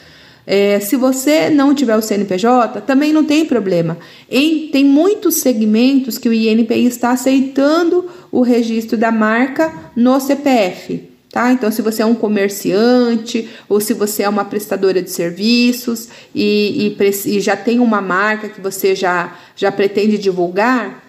É, 0.46 0.78
se 0.78 0.94
você 0.94 1.50
não 1.50 1.74
tiver 1.74 1.96
o 1.96 2.02
CNPJ, 2.02 2.80
também 2.82 3.12
não 3.12 3.24
tem 3.24 3.44
problema. 3.44 3.98
Em, 4.30 4.68
tem 4.68 4.84
muitos 4.84 5.36
segmentos 5.36 6.18
que 6.18 6.28
o 6.28 6.32
INPI 6.32 6.86
está 6.86 7.10
aceitando 7.10 8.08
o 8.30 8.42
registro 8.42 8.96
da 8.96 9.10
marca 9.10 9.90
no 9.96 10.20
CPF. 10.20 11.02
Tá? 11.32 11.52
Então, 11.52 11.70
se 11.70 11.82
você 11.82 12.02
é 12.02 12.06
um 12.06 12.14
comerciante 12.14 13.48
ou 13.68 13.80
se 13.80 13.92
você 13.92 14.22
é 14.22 14.28
uma 14.28 14.44
prestadora 14.44 15.02
de 15.02 15.10
serviços 15.10 16.08
e, 16.34 16.96
e, 16.98 17.30
e 17.36 17.40
já 17.40 17.56
tem 17.56 17.80
uma 17.80 18.00
marca 18.00 18.48
que 18.48 18.60
você 18.60 18.94
já, 18.94 19.36
já 19.56 19.72
pretende 19.72 20.16
divulgar, 20.16 21.04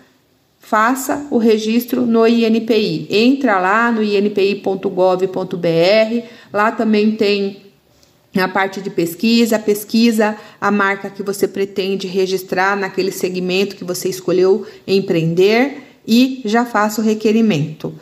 faça 0.59 1.25
o 1.31 1.37
registro 1.37 2.05
no 2.05 2.27
INPI. 2.27 3.07
Entra 3.09 3.59
lá 3.59 3.89
no 3.91 4.03
inpi.gov.br, 4.03 4.77
lá 6.51 6.71
também 6.71 7.11
tem 7.11 7.66
a 8.41 8.47
parte 8.47 8.81
de 8.81 8.89
pesquisa, 8.89 9.57
pesquisa 9.59 10.35
a 10.59 10.71
marca 10.71 11.09
que 11.09 11.23
você 11.23 11.47
pretende 11.47 12.07
registrar 12.07 12.75
naquele 12.75 13.11
segmento 13.11 13.75
que 13.75 13.83
você 13.83 14.09
escolheu 14.09 14.65
empreender 14.85 15.83
e 16.07 16.41
já 16.45 16.65
faça 16.65 17.01
o 17.01 17.03
requerimento. 17.03 17.93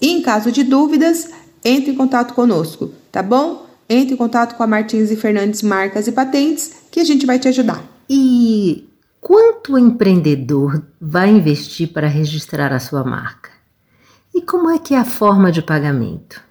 E 0.00 0.08
em 0.08 0.22
caso 0.22 0.50
de 0.50 0.62
dúvidas, 0.62 1.30
entre 1.64 1.92
em 1.92 1.96
contato 1.96 2.34
conosco, 2.34 2.92
tá 3.10 3.22
bom? 3.22 3.66
Entre 3.88 4.14
em 4.14 4.16
contato 4.16 4.56
com 4.56 4.62
a 4.62 4.66
Martins 4.66 5.10
e 5.10 5.16
Fernandes 5.16 5.62
Marcas 5.62 6.06
e 6.06 6.12
Patentes 6.12 6.72
que 6.90 7.00
a 7.00 7.04
gente 7.04 7.26
vai 7.26 7.38
te 7.38 7.48
ajudar. 7.48 7.84
E 8.08 8.88
quanto 9.20 9.74
o 9.74 9.78
empreendedor 9.78 10.82
vai 11.00 11.30
investir 11.30 11.92
para 11.92 12.08
registrar 12.08 12.72
a 12.72 12.80
sua 12.80 13.04
marca? 13.04 13.50
E 14.34 14.42
como 14.42 14.70
é 14.70 14.78
que 14.78 14.94
é 14.94 14.98
a 14.98 15.04
forma 15.04 15.50
de 15.50 15.60
pagamento? 15.60 16.49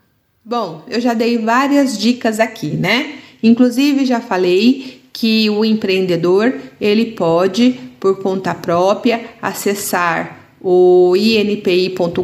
Bom, 0.50 0.82
eu 0.90 1.00
já 1.00 1.14
dei 1.14 1.38
várias 1.38 1.96
dicas 1.96 2.40
aqui, 2.40 2.70
né? 2.70 3.18
Inclusive 3.44 4.04
já 4.04 4.20
falei 4.20 5.00
que 5.14 5.48
o 5.48 5.64
empreendedor 5.64 6.56
ele 6.82 7.12
pode, 7.12 7.80
por 8.00 8.20
conta 8.24 8.56
própria, 8.56 9.26
acessar 9.40 10.56
o 10.60 11.16
inpi.gov.br 11.16 12.18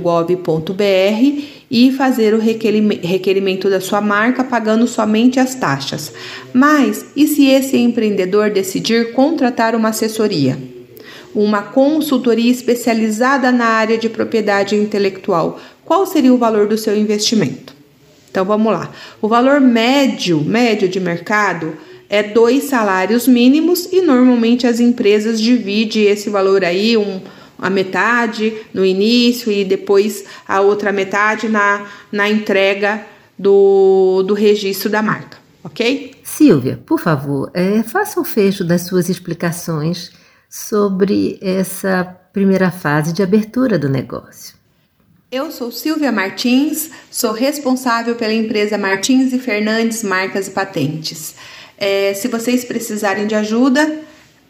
e 1.70 1.92
fazer 1.92 2.34
o 2.34 2.40
requerimento 2.40 3.70
da 3.70 3.80
sua 3.80 4.02
marca 4.02 4.44
pagando 4.44 4.88
somente 4.88 5.40
as 5.40 5.54
taxas. 5.54 6.12
Mas 6.52 7.06
e 7.16 7.28
se 7.28 7.46
esse 7.46 7.78
empreendedor 7.78 8.50
decidir 8.50 9.14
contratar 9.14 9.76
uma 9.76 9.90
assessoria? 9.90 10.58
Uma 11.32 11.62
consultoria 11.62 12.52
especializada 12.52 13.52
na 13.52 13.66
área 13.66 14.00
de 14.00 14.10
propriedade 14.10 14.76
intelectual, 14.76 15.60
qual 15.86 16.08
seria 16.08 16.34
o 16.34 16.40
valor 16.40 16.68
do 16.68 16.76
seu 16.76 16.98
investimento? 16.98 17.75
Então 18.36 18.44
vamos 18.44 18.74
lá. 18.74 18.92
O 19.22 19.30
valor 19.30 19.62
médio, 19.62 20.42
médio 20.42 20.90
de 20.90 21.00
mercado 21.00 21.74
é 22.10 22.22
dois 22.22 22.66
salários 22.66 23.30
mínimos 23.30 23.86
e 23.94 24.02
normalmente 24.02 24.68
as 24.68 24.82
empresas 24.82 25.40
dividem 25.40 26.08
esse 26.08 26.30
valor 26.30 26.66
aí, 26.66 26.98
um, 26.98 27.22
a 27.58 27.70
metade 27.70 28.54
no 28.74 28.86
início 28.86 29.50
e 29.50 29.64
depois 29.64 30.26
a 30.46 30.60
outra 30.60 30.92
metade 30.92 31.48
na, 31.48 31.86
na 32.12 32.30
entrega 32.30 33.06
do, 33.40 34.22
do 34.24 34.34
registro 34.34 34.90
da 34.90 35.02
marca, 35.02 35.38
ok? 35.64 36.14
Silvia, 36.22 36.78
por 36.86 37.00
favor, 37.00 37.50
é, 37.54 37.84
faça 37.84 38.20
o 38.20 38.26
fecho 38.26 38.66
das 38.66 38.82
suas 38.82 39.08
explicações 39.08 40.12
sobre 40.50 41.40
essa 41.42 42.04
primeira 42.34 42.70
fase 42.70 43.14
de 43.14 43.24
abertura 43.24 43.80
do 43.80 43.88
negócio. 43.88 44.55
Eu 45.32 45.52
sou 45.52 45.72
Silvia 45.72 46.12
Martins, 46.12 46.92
sou 47.10 47.32
responsável 47.32 48.14
pela 48.16 48.32
empresa 48.32 48.78
Martins 48.78 49.34
e 49.34 49.40
Fernandes 49.40 50.04
Marcas 50.04 50.48
e 50.48 50.52
Patentes. 50.52 51.34
É, 51.80 52.14
se 52.14 52.28
vocês 52.28 52.64
precisarem 52.64 53.26
de 53.26 53.34
ajuda 53.34 54.02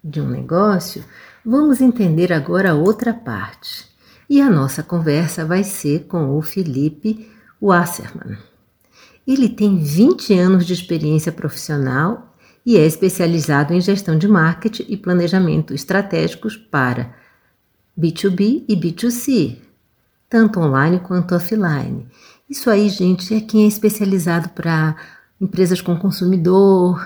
de 0.03 0.21
um 0.21 0.29
negócio, 0.29 1.03
vamos 1.45 1.81
entender 1.81 2.31
agora 2.31 2.73
outra 2.73 3.13
parte. 3.13 3.85
E 4.29 4.41
a 4.41 4.49
nossa 4.49 4.81
conversa 4.81 5.45
vai 5.45 5.63
ser 5.63 6.05
com 6.05 6.37
o 6.37 6.41
Felipe 6.41 7.29
Wasserman. 7.61 8.37
Ele 9.27 9.49
tem 9.49 9.77
20 9.77 10.33
anos 10.37 10.65
de 10.65 10.73
experiência 10.73 11.31
profissional 11.31 12.35
e 12.65 12.77
é 12.77 12.85
especializado 12.85 13.73
em 13.73 13.81
gestão 13.81 14.17
de 14.17 14.27
marketing 14.27 14.85
e 14.87 14.97
planejamento 14.97 15.73
estratégicos 15.73 16.55
para 16.55 17.13
B2B 17.97 18.63
e 18.67 18.75
B2C, 18.75 19.57
tanto 20.29 20.59
online 20.59 20.99
quanto 20.99 21.35
offline. 21.35 22.07
Isso 22.49 22.69
aí, 22.69 22.89
gente, 22.89 23.33
é 23.33 23.41
quem 23.41 23.65
é 23.65 23.67
especializado 23.67 24.49
para 24.49 24.95
empresas 25.39 25.81
com 25.81 25.97
consumidor, 25.97 27.05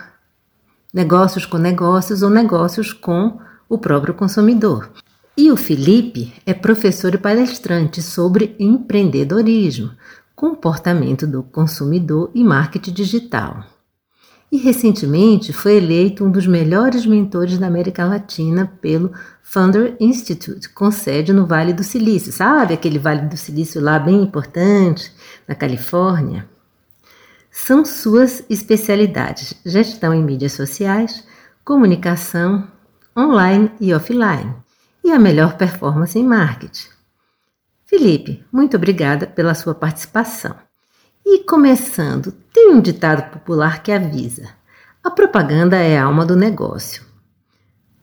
negócios 0.93 1.45
com 1.45 1.57
negócios 1.57 2.21
ou 2.21 2.29
negócios 2.29 2.93
com 2.93 3.39
o 3.69 3.77
próprio 3.77 4.13
consumidor. 4.13 4.91
E 5.37 5.51
o 5.51 5.57
Felipe 5.57 6.33
é 6.45 6.53
professor 6.53 7.13
e 7.13 7.17
palestrante 7.17 8.01
sobre 8.01 8.55
empreendedorismo, 8.59 9.91
comportamento 10.35 11.27
do 11.27 11.43
consumidor 11.43 12.31
e 12.33 12.43
marketing 12.43 12.91
digital. 12.91 13.63
E 14.51 14.57
recentemente 14.57 15.51
foi 15.51 15.75
eleito 15.75 16.23
um 16.23 16.31
dos 16.31 16.47
melhores 16.47 17.05
mentores 17.05 17.57
da 17.57 17.67
América 17.67 18.05
Latina 18.05 18.71
pelo 18.81 19.11
Founder 19.43 19.97
Institute, 19.99 20.69
com 20.69 20.89
sede 20.89 21.33
no 21.33 21.45
Vale 21.45 21.73
do 21.73 21.83
Silício. 21.83 22.31
Sabe 22.31 22.73
aquele 22.73 22.97
Vale 22.97 23.27
do 23.27 23.35
Silício 23.35 23.81
lá 23.81 23.99
bem 23.99 24.23
importante, 24.23 25.11
na 25.47 25.53
Califórnia? 25.53 26.47
São 27.51 27.83
suas 27.83 28.43
especialidades: 28.49 29.53
gestão 29.65 30.13
em 30.13 30.23
mídias 30.23 30.53
sociais, 30.53 31.25
comunicação 31.65 32.67
online 33.17 33.71
e 33.81 33.93
offline 33.93 34.53
e 35.03 35.11
a 35.11 35.17
melhor 35.17 35.57
performance 35.57 36.17
em 36.17 36.23
marketing. 36.23 36.89
Felipe, 37.85 38.45
muito 38.51 38.77
obrigada 38.77 39.25
pela 39.25 39.55
sua 39.55 39.73
participação. 39.73 40.55
E 41.25 41.43
começando, 41.43 42.31
tem 42.53 42.71
um 42.71 42.79
ditado 42.79 43.31
popular 43.31 43.81
que 43.81 43.91
avisa: 43.91 44.49
a 45.03 45.09
propaganda 45.09 45.77
é 45.77 45.97
a 45.97 46.03
alma 46.03 46.25
do 46.25 46.35
negócio. 46.35 47.03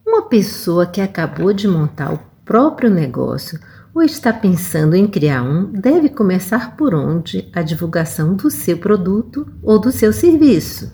Uma 0.05 0.23
pessoa 0.23 0.87
que 0.87 1.01
acabou 1.01 1.53
de 1.53 1.69
montar 1.69 2.13
o 2.13 2.21
próprio 2.45 2.91
negócio 2.91 3.61
ou 3.95 4.03
está 4.03 4.33
pensando 4.33 4.97
em 4.97 5.07
criar 5.07 5.43
um, 5.43 5.71
deve 5.71 6.09
começar 6.09 6.77
por 6.77 6.95
onde? 6.95 7.49
A 7.55 7.63
divulgação 7.63 8.35
do 8.35 8.51
seu 8.51 8.77
produto 8.79 9.47
ou 9.63 9.79
do 9.79 9.93
seu 9.93 10.13
serviço. 10.13 10.91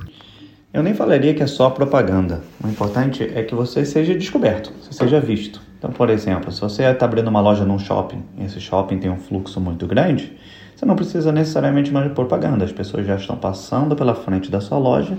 Eu 0.73 0.85
nem 0.85 0.95
falaria 0.95 1.35
que 1.35 1.43
é 1.43 1.49
só 1.49 1.69
propaganda. 1.69 2.43
O 2.63 2.69
importante 2.69 3.29
é 3.35 3.43
que 3.43 3.57
você 3.57 3.85
seja 3.85 4.15
descoberto, 4.15 4.73
você 4.81 4.93
seja 4.93 5.19
visto. 5.19 5.61
Então, 5.77 5.91
por 5.91 6.09
exemplo, 6.09 6.53
se 6.53 6.61
você 6.61 6.85
está 6.85 7.07
abrindo 7.07 7.27
uma 7.27 7.41
loja 7.41 7.65
num 7.65 7.77
shopping 7.77 8.23
e 8.39 8.45
esse 8.45 8.61
shopping 8.61 8.99
tem 8.99 9.11
um 9.11 9.17
fluxo 9.17 9.61
muito 9.61 9.85
grande, 9.89 10.33
você 10.77 10.87
não 10.87 10.95
precisa 10.95 11.33
necessariamente 11.33 11.93
mais 11.93 12.09
de 12.09 12.15
propaganda. 12.15 12.65
As 12.65 12.71
pessoas 12.71 13.05
já 13.05 13.17
estão 13.17 13.37
passando 13.37 13.97
pela 13.97 14.15
frente 14.15 14.49
da 14.49 14.61
sua 14.61 14.79
loja, 14.79 15.19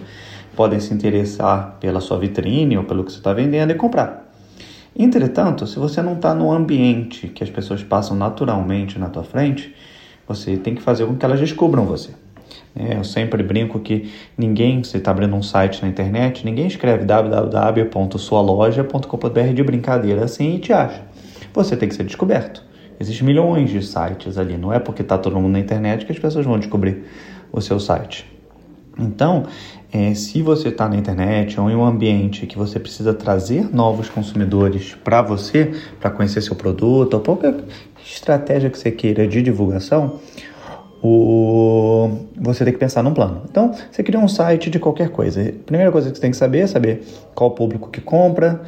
podem 0.55 0.79
se 0.79 0.93
interessar 0.93 1.75
pela 1.81 1.99
sua 1.99 2.17
vitrine 2.17 2.77
ou 2.77 2.85
pelo 2.85 3.03
que 3.03 3.11
você 3.11 3.17
está 3.17 3.33
vendendo 3.33 3.71
e 3.71 3.75
comprar. 3.75 4.31
Entretanto, 4.97 5.67
se 5.67 5.77
você 5.77 6.01
não 6.01 6.13
está 6.13 6.33
no 6.33 6.49
ambiente 6.49 7.27
que 7.27 7.43
as 7.43 7.49
pessoas 7.49 7.83
passam 7.83 8.15
naturalmente 8.15 8.97
na 8.97 9.09
tua 9.09 9.25
frente, 9.25 9.75
você 10.25 10.55
tem 10.55 10.75
que 10.75 10.81
fazer 10.81 11.05
com 11.05 11.17
que 11.17 11.25
elas 11.25 11.41
descubram 11.41 11.83
você. 11.85 12.11
É, 12.75 12.97
eu 12.97 13.03
sempre 13.03 13.43
brinco 13.43 13.79
que 13.79 14.11
ninguém, 14.37 14.83
você 14.83 14.97
está 14.97 15.11
abrindo 15.11 15.35
um 15.35 15.43
site 15.43 15.81
na 15.81 15.87
internet, 15.87 16.45
ninguém 16.45 16.67
escreve 16.67 17.05
www.sualoja.com.br 17.05 19.53
de 19.53 19.63
brincadeira 19.63 20.25
assim 20.25 20.55
e 20.55 20.59
te 20.59 20.71
acha. 20.71 21.01
Você 21.53 21.75
tem 21.75 21.89
que 21.89 21.95
ser 21.95 22.03
descoberto. 22.03 22.63
Existem 22.99 23.25
milhões 23.25 23.69
de 23.69 23.83
sites 23.83 24.37
ali, 24.37 24.57
não 24.57 24.71
é 24.71 24.79
porque 24.79 25.01
está 25.01 25.17
todo 25.17 25.35
mundo 25.35 25.53
na 25.53 25.59
internet 25.59 26.05
que 26.05 26.11
as 26.11 26.19
pessoas 26.19 26.45
vão 26.45 26.59
descobrir 26.59 27.03
o 27.51 27.59
seu 27.59 27.79
site. 27.79 28.29
Então, 28.97 29.45
é, 29.91 30.13
se 30.13 30.41
você 30.41 30.69
está 30.69 30.87
na 30.87 30.95
internet 30.95 31.59
ou 31.59 31.69
em 31.69 31.75
um 31.75 31.83
ambiente 31.83 32.45
que 32.45 32.57
você 32.57 32.79
precisa 32.79 33.13
trazer 33.13 33.73
novos 33.73 34.09
consumidores 34.09 34.95
para 35.03 35.21
você, 35.21 35.71
para 35.99 36.11
conhecer 36.11 36.41
seu 36.41 36.55
produto 36.55 37.15
ou 37.15 37.19
qualquer 37.19 37.55
estratégia 38.05 38.69
que 38.69 38.77
você 38.77 38.91
queira 38.91 39.27
de 39.27 39.41
divulgação, 39.41 40.19
o... 41.03 42.09
você 42.35 42.63
tem 42.63 42.73
que 42.73 42.79
pensar 42.79 43.01
num 43.01 43.13
plano. 43.13 43.41
Então, 43.49 43.73
você 43.91 44.03
cria 44.03 44.19
um 44.19 44.27
site 44.27 44.69
de 44.69 44.79
qualquer 44.79 45.09
coisa. 45.09 45.41
A 45.41 45.51
primeira 45.65 45.91
coisa 45.91 46.09
que 46.09 46.15
você 46.15 46.21
tem 46.21 46.31
que 46.31 46.37
saber 46.37 46.59
é 46.59 46.67
saber 46.67 47.03
qual 47.33 47.49
o 47.49 47.53
público 47.53 47.89
que 47.89 48.01
compra, 48.01 48.61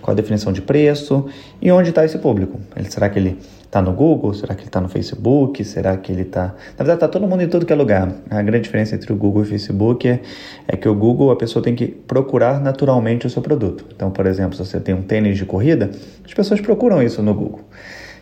qual 0.00 0.12
a 0.12 0.16
definição 0.16 0.52
de 0.52 0.60
preço 0.60 1.26
e 1.60 1.70
onde 1.70 1.90
está 1.90 2.04
esse 2.04 2.18
público. 2.18 2.60
será 2.88 3.08
que 3.08 3.18
ele 3.18 3.38
está 3.64 3.80
no 3.80 3.92
Google? 3.92 4.34
Será 4.34 4.54
que 4.54 4.62
ele 4.62 4.68
está 4.68 4.80
no 4.80 4.88
Facebook? 4.88 5.64
Será 5.64 5.96
que 5.96 6.12
ele 6.12 6.22
está. 6.22 6.54
Na 6.76 6.84
verdade, 6.84 6.96
está 6.96 7.08
todo 7.08 7.26
mundo 7.26 7.42
em 7.42 7.48
tudo 7.48 7.64
que 7.64 7.72
é 7.72 7.76
lugar. 7.76 8.12
A 8.28 8.42
grande 8.42 8.64
diferença 8.64 8.94
entre 8.94 9.12
o 9.12 9.16
Google 9.16 9.42
e 9.42 9.46
o 9.46 9.48
Facebook 9.48 10.06
é, 10.06 10.20
é 10.68 10.76
que 10.76 10.88
o 10.88 10.94
Google 10.94 11.30
a 11.30 11.36
pessoa 11.36 11.62
tem 11.62 11.74
que 11.74 11.86
procurar 11.86 12.60
naturalmente 12.60 13.26
o 13.26 13.30
seu 13.30 13.40
produto. 13.40 13.86
Então, 13.94 14.10
por 14.10 14.26
exemplo, 14.26 14.56
se 14.56 14.64
você 14.64 14.78
tem 14.78 14.94
um 14.94 15.02
tênis 15.02 15.38
de 15.38 15.46
corrida, 15.46 15.90
as 16.24 16.34
pessoas 16.34 16.60
procuram 16.60 17.02
isso 17.02 17.22
no 17.22 17.32
Google. 17.32 17.60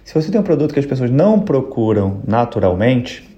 Se 0.04 0.14
você 0.14 0.30
tem 0.30 0.40
um 0.40 0.44
produto 0.44 0.72
que 0.72 0.80
as 0.80 0.86
pessoas 0.86 1.10
não 1.10 1.40
procuram 1.40 2.20
naturalmente, 2.26 3.28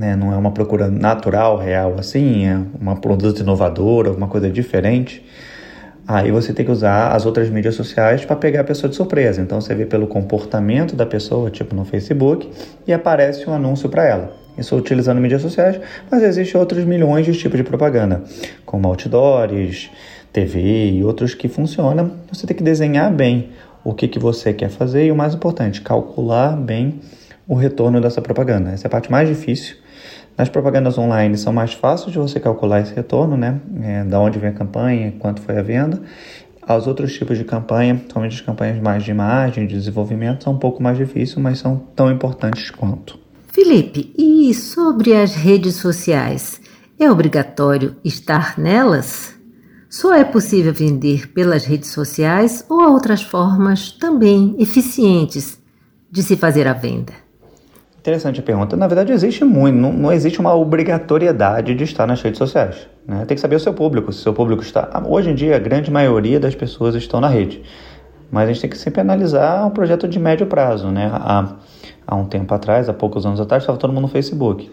né, 0.00 0.16
não 0.16 0.32
é 0.32 0.36
uma 0.36 0.50
procura 0.50 0.88
natural, 0.88 1.58
real 1.58 1.96
assim, 1.98 2.46
é 2.46 2.56
um 2.56 2.96
produto 2.96 3.40
inovador, 3.40 4.06
alguma 4.06 4.26
coisa 4.26 4.50
diferente, 4.50 5.22
Aí 6.08 6.32
você 6.32 6.52
tem 6.52 6.66
que 6.66 6.72
usar 6.72 7.12
as 7.12 7.24
outras 7.24 7.48
mídias 7.48 7.76
sociais 7.76 8.24
para 8.24 8.34
pegar 8.34 8.62
a 8.62 8.64
pessoa 8.64 8.90
de 8.90 8.96
surpresa. 8.96 9.40
Então 9.40 9.60
você 9.60 9.72
vê 9.76 9.86
pelo 9.86 10.08
comportamento 10.08 10.96
da 10.96 11.06
pessoa, 11.06 11.50
tipo 11.52 11.72
no 11.72 11.84
Facebook, 11.84 12.50
e 12.84 12.92
aparece 12.92 13.48
um 13.48 13.54
anúncio 13.54 13.88
para 13.88 14.04
ela. 14.04 14.36
Isso 14.58 14.74
utilizando 14.74 15.20
mídias 15.20 15.40
sociais, 15.40 15.80
mas 16.10 16.24
existem 16.24 16.60
outros 16.60 16.84
milhões 16.84 17.24
de 17.24 17.32
tipos 17.34 17.56
de 17.56 17.62
propaganda, 17.62 18.24
como 18.66 18.88
outdoors, 18.88 19.88
TV 20.32 20.90
e 20.90 21.04
outros 21.04 21.32
que 21.32 21.46
funcionam. 21.46 22.10
Você 22.32 22.44
tem 22.44 22.56
que 22.56 22.62
desenhar 22.64 23.12
bem 23.12 23.50
o 23.84 23.94
que, 23.94 24.08
que 24.08 24.18
você 24.18 24.52
quer 24.52 24.68
fazer 24.68 25.06
e 25.06 25.12
o 25.12 25.16
mais 25.16 25.32
importante, 25.32 25.80
calcular 25.80 26.56
bem 26.56 26.98
o 27.46 27.54
retorno 27.54 28.00
dessa 28.00 28.20
propaganda. 28.20 28.70
Essa 28.70 28.86
é 28.86 28.88
a 28.88 28.90
parte 28.90 29.08
mais 29.12 29.28
difícil 29.28 29.76
nas 30.40 30.48
propagandas 30.48 30.96
online 30.96 31.36
são 31.36 31.52
mais 31.52 31.74
fáceis 31.74 32.12
de 32.12 32.18
você 32.18 32.40
calcular 32.40 32.80
esse 32.80 32.94
retorno, 32.94 33.36
né? 33.36 33.60
É, 33.82 34.04
da 34.04 34.18
onde 34.18 34.38
vem 34.38 34.48
a 34.48 34.54
campanha, 34.54 35.12
quanto 35.18 35.42
foi 35.42 35.58
a 35.58 35.62
venda. 35.62 36.00
Os 36.66 36.86
outros 36.86 37.12
tipos 37.12 37.36
de 37.36 37.44
campanha, 37.44 37.94
principalmente 37.94 38.36
as 38.36 38.40
campanhas 38.40 38.80
mais 38.80 39.04
de 39.04 39.10
imagem, 39.10 39.66
de 39.66 39.74
desenvolvimento, 39.74 40.44
são 40.44 40.54
um 40.54 40.58
pouco 40.58 40.82
mais 40.82 40.96
difíceis, 40.96 41.36
mas 41.36 41.58
são 41.58 41.76
tão 41.94 42.10
importantes 42.10 42.70
quanto. 42.70 43.18
Felipe, 43.48 44.14
e 44.16 44.54
sobre 44.54 45.14
as 45.14 45.34
redes 45.34 45.74
sociais? 45.74 46.58
É 46.98 47.10
obrigatório 47.10 47.96
estar 48.02 48.58
nelas? 48.58 49.34
Só 49.90 50.14
é 50.14 50.24
possível 50.24 50.72
vender 50.72 51.32
pelas 51.32 51.66
redes 51.66 51.90
sociais 51.90 52.64
ou 52.66 52.80
há 52.80 52.88
outras 52.88 53.20
formas 53.20 53.92
também 53.92 54.54
eficientes 54.58 55.60
de 56.10 56.22
se 56.22 56.34
fazer 56.34 56.66
a 56.66 56.72
venda? 56.72 57.29
Interessante 58.00 58.40
a 58.40 58.42
pergunta. 58.42 58.78
Na 58.78 58.86
verdade, 58.86 59.12
existe 59.12 59.44
muito, 59.44 59.76
não, 59.76 59.92
não, 59.92 60.10
existe 60.10 60.40
uma 60.40 60.54
obrigatoriedade 60.54 61.74
de 61.74 61.84
estar 61.84 62.06
nas 62.06 62.22
redes 62.22 62.38
sociais. 62.38 62.88
Né? 63.06 63.26
Tem 63.26 63.34
que 63.34 63.40
saber 63.42 63.56
o 63.56 63.60
seu 63.60 63.74
público, 63.74 64.10
se 64.10 64.20
o 64.20 64.22
seu 64.22 64.32
público 64.32 64.62
está. 64.62 65.02
Hoje 65.06 65.28
em 65.28 65.34
dia, 65.34 65.56
a 65.56 65.58
grande 65.58 65.90
maioria 65.90 66.40
das 66.40 66.54
pessoas 66.54 66.94
estão 66.94 67.20
na 67.20 67.28
rede. 67.28 67.62
Mas 68.30 68.48
a 68.48 68.52
gente 68.52 68.62
tem 68.62 68.70
que 68.70 68.78
sempre 68.78 69.02
analisar 69.02 69.66
um 69.66 69.70
projeto 69.70 70.08
de 70.08 70.18
médio 70.18 70.46
prazo. 70.46 70.88
Né? 70.88 71.10
Há, 71.12 71.56
há 72.06 72.16
um 72.16 72.24
tempo 72.24 72.54
atrás, 72.54 72.88
há 72.88 72.94
poucos 72.94 73.26
anos 73.26 73.38
atrás, 73.38 73.64
estava 73.64 73.76
todo 73.76 73.92
mundo 73.92 74.04
no 74.04 74.08
Facebook. 74.08 74.70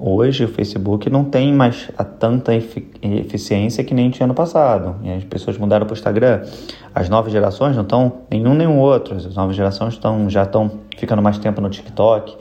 Hoje 0.00 0.44
o 0.44 0.48
Facebook 0.48 1.10
não 1.10 1.24
tem 1.24 1.52
mais 1.52 1.90
a 1.98 2.04
tanta 2.04 2.54
eficiência 2.54 3.82
que 3.82 3.92
nem 3.92 4.10
tinha 4.10 4.28
no 4.28 4.34
passado. 4.34 4.94
E 5.02 5.10
as 5.10 5.24
pessoas 5.24 5.58
mudaram 5.58 5.86
para 5.86 5.94
o 5.94 5.96
Instagram. 5.96 6.42
As 6.94 7.08
novas 7.08 7.32
gerações 7.32 7.74
não 7.74 7.82
estão 7.82 8.12
nenhum 8.30 8.54
nem 8.54 8.68
outro. 8.68 9.16
As 9.16 9.34
novas 9.34 9.56
gerações 9.56 9.94
estão, 9.94 10.30
já 10.30 10.44
estão 10.44 10.70
ficando 10.96 11.20
mais 11.20 11.38
tempo 11.38 11.60
no 11.60 11.68
TikTok, 11.68 12.36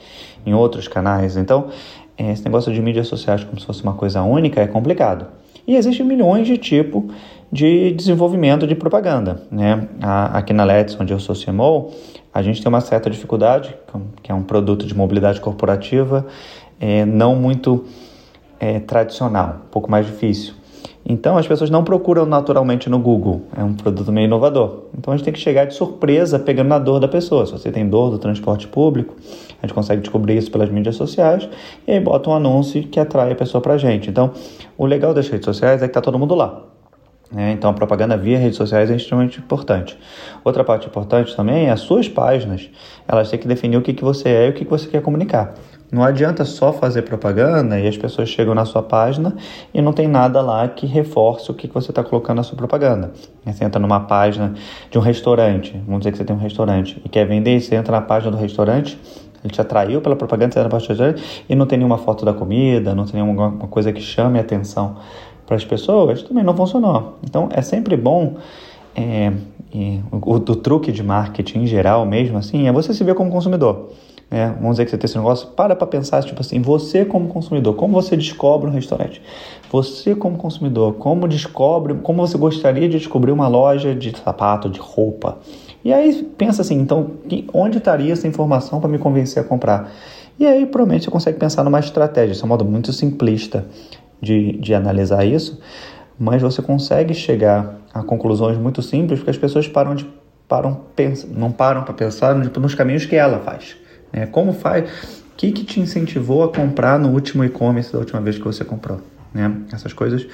em 0.46 0.54
outros 0.54 0.88
canais. 0.88 1.36
Então, 1.36 1.70
esse 2.16 2.46
negócio 2.46 2.72
de 2.72 2.80
mídias 2.80 3.08
sociais 3.08 3.44
como 3.44 3.60
se 3.60 3.66
fosse 3.66 3.82
uma 3.82 3.94
coisa 3.94 4.22
única 4.22 4.62
é 4.62 4.68
complicado. 4.68 5.26
E 5.66 5.76
existem 5.76 6.06
milhões 6.06 6.46
de 6.46 6.60
tipos 6.60 7.06
de 7.52 7.92
desenvolvimento 7.92 8.68
de 8.68 8.76
propaganda. 8.76 9.42
Né? 9.50 9.88
Aqui 10.00 10.54
na 10.54 10.64
Let's, 10.64 10.96
onde 11.00 11.12
eu 11.12 11.20
sou 11.20 11.36
CMO, 11.36 11.92
a 12.32 12.42
gente 12.44 12.62
tem 12.62 12.70
uma 12.70 12.82
certa 12.82 13.10
dificuldade, 13.10 13.76
que 14.22 14.32
é 14.32 14.36
um 14.36 14.44
produto 14.44 14.86
de 14.86 14.96
mobilidade 14.96 15.42
corporativa 15.42 16.28
é, 16.80 17.06
não 17.06 17.36
muito 17.36 17.86
é, 18.60 18.80
tradicional, 18.80 19.62
um 19.66 19.70
pouco 19.72 19.90
mais 19.90 20.06
difícil. 20.06 20.54
Então 21.10 21.38
as 21.38 21.48
pessoas 21.48 21.70
não 21.70 21.86
procuram 21.86 22.26
naturalmente 22.26 22.90
no 22.90 23.00
Google, 23.00 23.44
é 23.56 23.64
um 23.64 23.74
produto 23.74 24.12
meio 24.12 24.26
inovador. 24.26 24.84
Então 24.98 25.14
a 25.14 25.16
gente 25.16 25.24
tem 25.24 25.34
que 25.34 25.40
chegar 25.40 25.64
de 25.64 25.74
surpresa 25.74 26.38
pegando 26.38 26.68
na 26.68 26.78
dor 26.78 27.00
da 27.00 27.08
pessoa. 27.08 27.46
Se 27.46 27.54
você 27.54 27.72
tem 27.72 27.88
dor 27.88 28.12
do 28.12 28.20
transporte 28.20 28.68
público, 28.68 29.16
a 29.62 29.66
gente 29.66 29.74
consegue 29.74 30.02
descobrir 30.02 30.38
isso 30.38 30.52
pelas 30.52 30.70
mídias 30.70 30.96
sociais 30.96 31.48
e 31.88 31.94
aí 31.94 32.00
bota 32.02 32.30
um 32.30 32.34
anúncio 32.34 32.84
que 32.84 33.00
atrai 33.00 33.32
a 33.32 33.36
pessoa 33.36 33.62
para 33.62 33.76
a 33.76 33.78
gente. 33.78 34.10
Então 34.10 34.32
o 34.78 34.86
legal 34.86 35.14
das 35.14 35.30
redes 35.30 35.46
sociais 35.46 35.82
é 35.82 35.86
que 35.86 35.92
está 35.92 36.02
todo 36.02 36.20
mundo 36.20 36.36
lá. 36.36 36.64
Né? 37.32 37.54
Então 37.54 37.70
a 37.70 37.74
propaganda 37.74 38.18
via 38.18 38.38
redes 38.38 38.58
sociais 38.58 38.92
é 38.92 38.96
extremamente 38.98 39.40
importante. 39.40 39.98
Outra 40.44 40.64
parte 40.66 40.88
importante 40.88 41.34
também 41.34 41.68
é 41.68 41.72
as 41.72 41.80
suas 41.80 42.10
páginas. 42.10 42.70
Elas 43.08 43.30
têm 43.30 43.40
que 43.40 43.48
definir 43.48 43.78
o 43.78 43.82
que, 43.82 43.94
que 43.94 44.04
você 44.04 44.28
é 44.28 44.48
e 44.48 44.50
o 44.50 44.54
que, 44.54 44.66
que 44.66 44.72
você 44.72 44.90
quer 44.90 45.02
comunicar. 45.02 45.54
Não 45.90 46.04
adianta 46.04 46.44
só 46.44 46.74
fazer 46.74 47.04
propaganda 47.04 47.80
e 47.80 47.88
as 47.88 47.96
pessoas 47.96 48.28
chegam 48.28 48.54
na 48.54 48.66
sua 48.66 48.84
página 48.84 49.34
e 49.74 49.82
não 49.82 49.94
tem 49.94 50.06
nada 50.06 50.42
lá 50.42 50.68
que 50.68 50.86
reforce 50.86 51.50
o 51.50 51.54
que 51.54 51.66
você 51.68 51.92
está 51.92 52.04
colocando 52.04 52.38
na 52.38 52.44
sua 52.44 52.58
propaganda. 52.58 53.14
Você 53.46 53.64
entra 53.64 53.80
numa 53.80 54.02
página 54.02 54.54
de 54.92 54.98
um 54.98 55.02
restaurante, 55.02 55.82
vamos 55.86 56.02
dizer 56.02 56.12
que 56.12 56.18
você 56.18 56.26
tem 56.26 56.36
um 56.36 56.40
restaurante 56.40 57.02
e 57.06 57.08
quer 57.08 57.26
vender, 57.26 57.62
você 57.62 57.76
entra 57.76 57.94
na 57.94 58.02
página 58.02 58.32
do 58.32 58.38
restaurante, 58.38 59.00
ele 59.42 59.54
te 59.54 59.62
atraiu 59.62 60.02
pela 60.02 60.18
propaganda, 60.18 60.52
você 60.52 60.60
entra 60.60 60.64
na 60.64 60.70
página 60.70 60.94
do 60.94 61.04
restaurante 61.04 61.46
e 61.48 61.56
não 61.56 61.66
tem 61.66 61.78
nenhuma 61.78 61.98
foto 61.98 62.26
da 62.26 62.34
comida, 62.34 62.94
não 62.94 63.06
tem 63.06 63.24
nenhuma 63.24 63.52
coisa 63.70 63.94
que 63.94 64.02
chame 64.02 64.40
a 64.40 64.42
atenção 64.42 64.98
para 65.46 65.56
as 65.56 65.64
pessoas, 65.64 66.22
também 66.22 66.44
não 66.44 66.54
funcionou. 66.54 67.18
Então 67.24 67.48
é 67.50 67.62
sempre 67.62 67.96
bom. 67.96 68.36
É, 68.94 69.32
o, 70.12 70.34
o, 70.34 70.40
truque 70.40 70.92
de 70.92 71.04
marketing 71.04 71.60
em 71.60 71.68
geral 71.68 72.04
mesmo 72.04 72.38
assim 72.38 72.68
é 72.68 72.72
você 72.72 72.96
se 72.96 73.04
ver 73.04 73.14
como 73.14 73.30
consumidor 73.30 73.92
né? 74.30 74.54
Vamos 74.60 74.72
dizer 74.72 74.86
que 74.86 74.92
você 74.92 74.98
tem 74.98 75.06
esse 75.06 75.18
negócio, 75.18 75.48
para 75.50 75.76
para 75.76 75.88
pensar, 75.88 76.22
tipo 76.24 76.42
assim, 76.42 76.62
você 76.62 77.06
como 77.06 77.30
consumidor, 77.30 77.76
como 77.76 77.94
você 77.94 78.16
descobre 78.18 78.70
um 78.70 78.74
restaurante? 78.74 79.22
Você 79.72 80.16
como 80.16 80.38
consumidor, 80.38 80.96
como 80.96 81.28
descobre, 81.28 81.94
como 81.96 82.28
você 82.28 82.38
gostaria 82.38 82.90
de 82.90 82.98
descobrir 82.98 83.32
uma 83.32 83.48
loja 83.48 83.96
de 83.96 84.16
sapato, 84.18 84.70
de 84.70 84.80
roupa? 84.80 85.38
E 85.84 85.94
aí 85.94 86.24
pensa 86.38 86.62
assim, 86.62 86.76
então, 86.76 87.12
onde 87.54 87.78
estaria 87.78 88.12
essa 88.12 88.28
informação 88.28 88.82
para 88.82 88.90
me 88.90 88.98
convencer 88.98 89.42
a 89.42 89.46
comprar? 89.46 89.92
E 90.38 90.46
aí 90.46 90.66
provavelmente 90.66 91.06
você 91.06 91.12
consegue 91.12 91.40
pensar 91.40 91.64
numa 91.64 91.80
estratégia, 91.80 92.34
isso 92.34 92.44
é 92.44 92.46
um 92.46 92.50
modo 92.50 92.66
muito 92.66 92.92
simplista 92.92 93.66
de, 94.22 94.58
de 94.58 94.74
analisar 94.74 95.26
isso, 95.26 95.60
mas 96.20 96.42
você 96.42 96.62
consegue 96.62 97.14
chegar 97.14 97.80
a 97.94 98.04
conclusões 98.04 98.58
muito 98.58 98.82
simples 98.82 99.20
porque 99.20 99.32
as 99.32 99.38
pessoas 99.38 99.68
param 99.68 99.96
de 99.96 100.06
param, 100.48 100.82
pensa, 100.96 101.28
não 101.30 101.52
param 101.52 101.84
para 101.84 101.94
pensar 101.94 102.34
nos 102.36 102.76
caminhos 102.76 103.06
que 103.06 103.16
ela 103.16 103.40
faz. 103.40 103.76
É, 104.12 104.26
como 104.26 104.54
faz? 104.54 104.90
O 105.34 105.38
que, 105.38 105.52
que 105.52 105.64
te 105.64 105.80
incentivou 105.80 106.44
a 106.44 106.52
comprar 106.52 106.98
no 106.98 107.10
último 107.10 107.44
e-commerce 107.44 107.94
da 107.94 108.00
última 108.00 108.20
vez 108.22 108.38
que 108.38 108.44
você 108.44 108.64
comprou? 108.66 109.02
Né? 109.34 109.52
Essas 109.72 109.94
coisas 109.94 110.26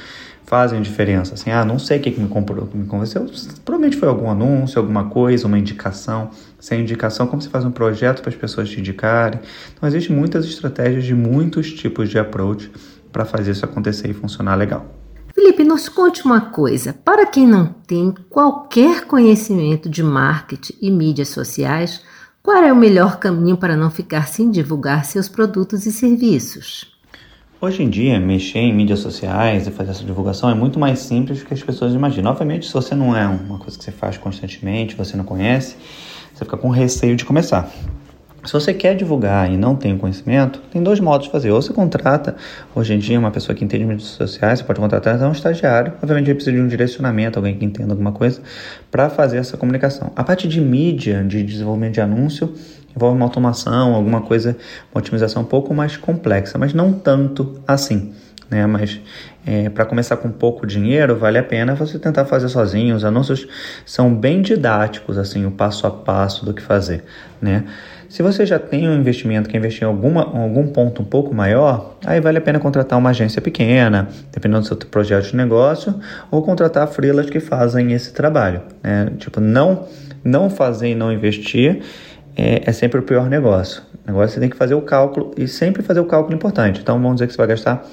fazem 0.46 0.82
diferença. 0.82 1.34
Assim, 1.34 1.52
ah, 1.52 1.66
não 1.66 1.80
sei 1.80 2.00
o 2.00 2.02
que, 2.02 2.12
que 2.12 2.22
me 2.22 2.28
comprou, 2.28 2.68
que 2.68 2.78
me 2.78 2.86
convenceu. 2.86 3.26
Provavelmente 3.66 3.98
foi 3.98 4.08
algum 4.08 4.30
anúncio, 4.30 4.80
alguma 4.80 5.06
coisa, 5.06 5.48
uma 5.48 5.58
indicação. 5.58 6.30
Sem 6.60 6.82
indicação, 6.82 7.28
como 7.28 7.42
você 7.42 7.50
faz 7.50 7.66
um 7.66 7.72
projeto 7.72 8.22
para 8.22 8.30
as 8.30 8.36
pessoas 8.36 8.70
te 8.70 8.80
indicarem. 8.80 9.40
Então, 9.76 9.88
existem 9.88 10.16
muitas 10.16 10.46
estratégias 10.46 11.04
de 11.04 11.14
muitos 11.14 11.72
tipos 11.74 12.10
de 12.10 12.18
approach 12.18 12.72
para 13.12 13.26
fazer 13.26 13.52
isso 13.52 13.66
acontecer 13.66 14.10
e 14.10 14.14
funcionar 14.14 14.56
legal. 14.56 14.86
Felipe, 15.34 15.64
nos 15.64 15.90
conte 15.90 16.24
uma 16.24 16.40
coisa. 16.40 16.94
Para 16.94 17.26
quem 17.26 17.48
não 17.48 17.74
tem 17.88 18.14
qualquer 18.30 19.06
conhecimento 19.06 19.90
de 19.90 20.04
marketing 20.04 20.74
e 20.82 20.92
mídias 20.92 21.30
sociais, 21.30 22.02
qual 22.44 22.62
é 22.62 22.74
o 22.74 22.76
melhor 22.76 23.20
caminho 23.20 23.56
para 23.56 23.78
não 23.78 23.90
ficar 23.90 24.28
sem 24.28 24.52
divulgar 24.52 25.06
seus 25.06 25.30
produtos 25.30 25.86
e 25.86 25.94
serviços? 25.94 26.94
Hoje 27.62 27.82
em 27.82 27.90
dia, 27.90 28.20
mexer 28.20 28.60
em 28.60 28.74
mídias 28.74 29.00
sociais 29.00 29.66
e 29.66 29.72
fazer 29.72 29.92
essa 29.92 30.04
divulgação 30.04 30.50
é 30.50 30.54
muito 30.54 30.78
mais 30.78 31.00
simples 31.00 31.40
do 31.40 31.46
que 31.46 31.54
as 31.54 31.64
pessoas 31.64 31.94
imaginam. 31.94 32.30
Obviamente, 32.30 32.68
se 32.68 32.74
você 32.74 32.94
não 32.94 33.16
é 33.16 33.26
uma 33.26 33.58
coisa 33.58 33.78
que 33.78 33.84
você 33.86 33.94
faz 33.94 34.18
constantemente, 34.18 34.94
você 34.94 35.16
não 35.16 35.24
conhece, 35.24 35.78
você 36.34 36.44
fica 36.44 36.58
com 36.58 36.70
receio 36.70 37.16
de 37.16 37.24
começar. 37.24 37.72
Se 38.46 38.52
você 38.52 38.74
quer 38.74 38.94
divulgar 38.96 39.50
e 39.50 39.56
não 39.56 39.74
tem 39.74 39.98
conhecimento, 39.98 40.60
tem 40.72 40.84
dois 40.84 41.00
modos 41.00 41.28
de 41.28 41.32
fazer. 41.32 41.52
Ou 41.52 41.62
você 41.62 41.72
contrata, 41.72 42.36
hoje 42.76 42.94
em 42.94 43.00
dia, 43.00 43.18
uma 43.18 43.32
pessoa 43.32 43.56
que 43.56 43.64
entende 43.64 43.86
mídias 43.86 44.10
sociais, 44.10 44.60
você 44.60 44.66
pode 44.66 44.82
contratar 44.82 45.18
um 45.22 45.32
estagiário. 45.32 45.94
Obviamente, 46.02 46.28
ele 46.28 46.36
precisa 46.36 46.56
de 46.56 46.62
um 46.62 46.68
direcionamento, 46.68 47.40
alguém 47.40 47.58
que 47.58 47.64
entenda 47.64 47.94
alguma 47.94 48.12
coisa, 48.12 48.42
para 48.92 49.10
fazer 49.10 49.38
essa 49.38 49.56
comunicação. 49.56 50.12
A 50.16 50.24
parte 50.26 50.48
de 50.48 50.60
mídia, 50.60 51.24
de 51.24 51.42
desenvolvimento 51.42 51.94
de 51.94 52.02
anúncio, 52.02 52.54
envolve 52.94 53.16
uma 53.16 53.26
automação, 53.26 53.96
alguma 53.96 54.22
coisa, 54.22 54.58
uma 54.94 55.00
otimização 55.00 55.44
um 55.44 55.46
pouco 55.46 55.74
mais 55.74 55.96
complexa, 55.96 56.58
mas 56.58 56.74
não 56.74 56.92
tanto 56.92 57.62
assim. 57.66 58.14
Né? 58.50 58.68
Mas 58.68 59.00
é, 59.46 59.70
para 59.70 59.86
começar 59.86 60.18
com 60.18 60.30
pouco 60.30 60.68
dinheiro, 60.68 61.16
vale 61.18 61.38
a 61.38 61.44
pena 61.44 61.76
você 61.76 61.98
tentar 61.98 62.26
fazer 62.26 62.50
sozinho. 62.50 62.96
Os 62.96 63.04
anúncios 63.04 63.48
são 63.86 64.14
bem 64.14 64.42
didáticos, 64.42 65.18
assim, 65.18 65.46
o 65.46 65.52
passo 65.52 65.88
a 65.88 65.92
passo 65.92 66.46
do 66.46 66.54
que 66.54 66.62
fazer, 66.62 67.04
né? 67.42 67.64
Se 68.14 68.22
você 68.22 68.46
já 68.46 68.60
tem 68.60 68.88
um 68.88 68.94
investimento 68.94 69.50
que 69.50 69.58
investir 69.58 69.82
em 69.82 69.88
alguma, 69.88 70.22
algum 70.22 70.68
ponto 70.68 71.02
um 71.02 71.06
pouco 71.06 71.34
maior, 71.34 71.96
aí 72.06 72.22
vale 72.22 72.38
a 72.38 72.42
pena 72.42 72.60
contratar 72.60 73.00
uma 73.00 73.10
agência 73.10 73.42
pequena, 73.42 74.08
dependendo 74.32 74.62
do 74.62 74.68
seu 74.68 74.78
projeto 74.78 75.32
de 75.32 75.36
negócio, 75.36 76.00
ou 76.30 76.44
contratar 76.44 76.88
freelas 76.90 77.28
que 77.28 77.40
fazem 77.40 77.92
esse 77.92 78.14
trabalho. 78.14 78.62
Né? 78.84 79.12
Tipo, 79.18 79.42
não, 79.42 79.88
não 80.24 80.48
fazer 80.48 80.90
e 80.90 80.94
não 80.96 81.12
investir 81.12 81.82
é, 82.38 82.62
é 82.64 82.72
sempre 82.72 83.00
o 83.00 83.02
pior 83.02 83.28
negócio. 83.28 83.82
Negócio 84.06 84.36
você 84.36 84.40
tem 84.40 84.50
que 84.52 84.58
fazer 84.58 84.76
o 84.76 84.82
cálculo 84.84 85.34
e 85.36 85.48
sempre 85.48 85.82
fazer 85.82 86.00
o 86.00 86.06
cálculo 86.06 86.36
importante. 86.36 86.82
Então 86.82 87.02
vamos 87.02 87.16
dizer 87.16 87.26
que 87.26 87.34
você 87.34 87.38
vai 87.38 87.48
gastar 87.48 87.84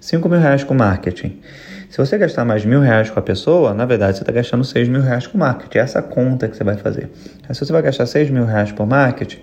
5 0.00 0.26
mil 0.30 0.40
reais 0.40 0.64
com 0.64 0.72
marketing. 0.72 1.40
Se 1.88 1.96
você 1.96 2.18
gastar 2.18 2.44
mais 2.44 2.64
mil 2.64 2.80
reais 2.80 3.08
com 3.08 3.18
a 3.18 3.22
pessoa, 3.22 3.72
na 3.72 3.86
verdade 3.86 4.18
você 4.18 4.22
está 4.22 4.32
gastando 4.32 4.62
seis 4.62 4.88
mil 4.88 5.00
reais 5.00 5.26
com 5.26 5.38
marketing. 5.38 5.78
É 5.78 5.80
essa 5.80 6.02
conta 6.02 6.46
que 6.46 6.56
você 6.56 6.62
vai 6.62 6.76
fazer. 6.76 7.08
se 7.50 7.58
você 7.58 7.72
vai 7.72 7.82
gastar 7.82 8.06
seis 8.06 8.28
mil 8.28 8.44
reais 8.44 8.70
por 8.72 8.86
marketing, 8.86 9.40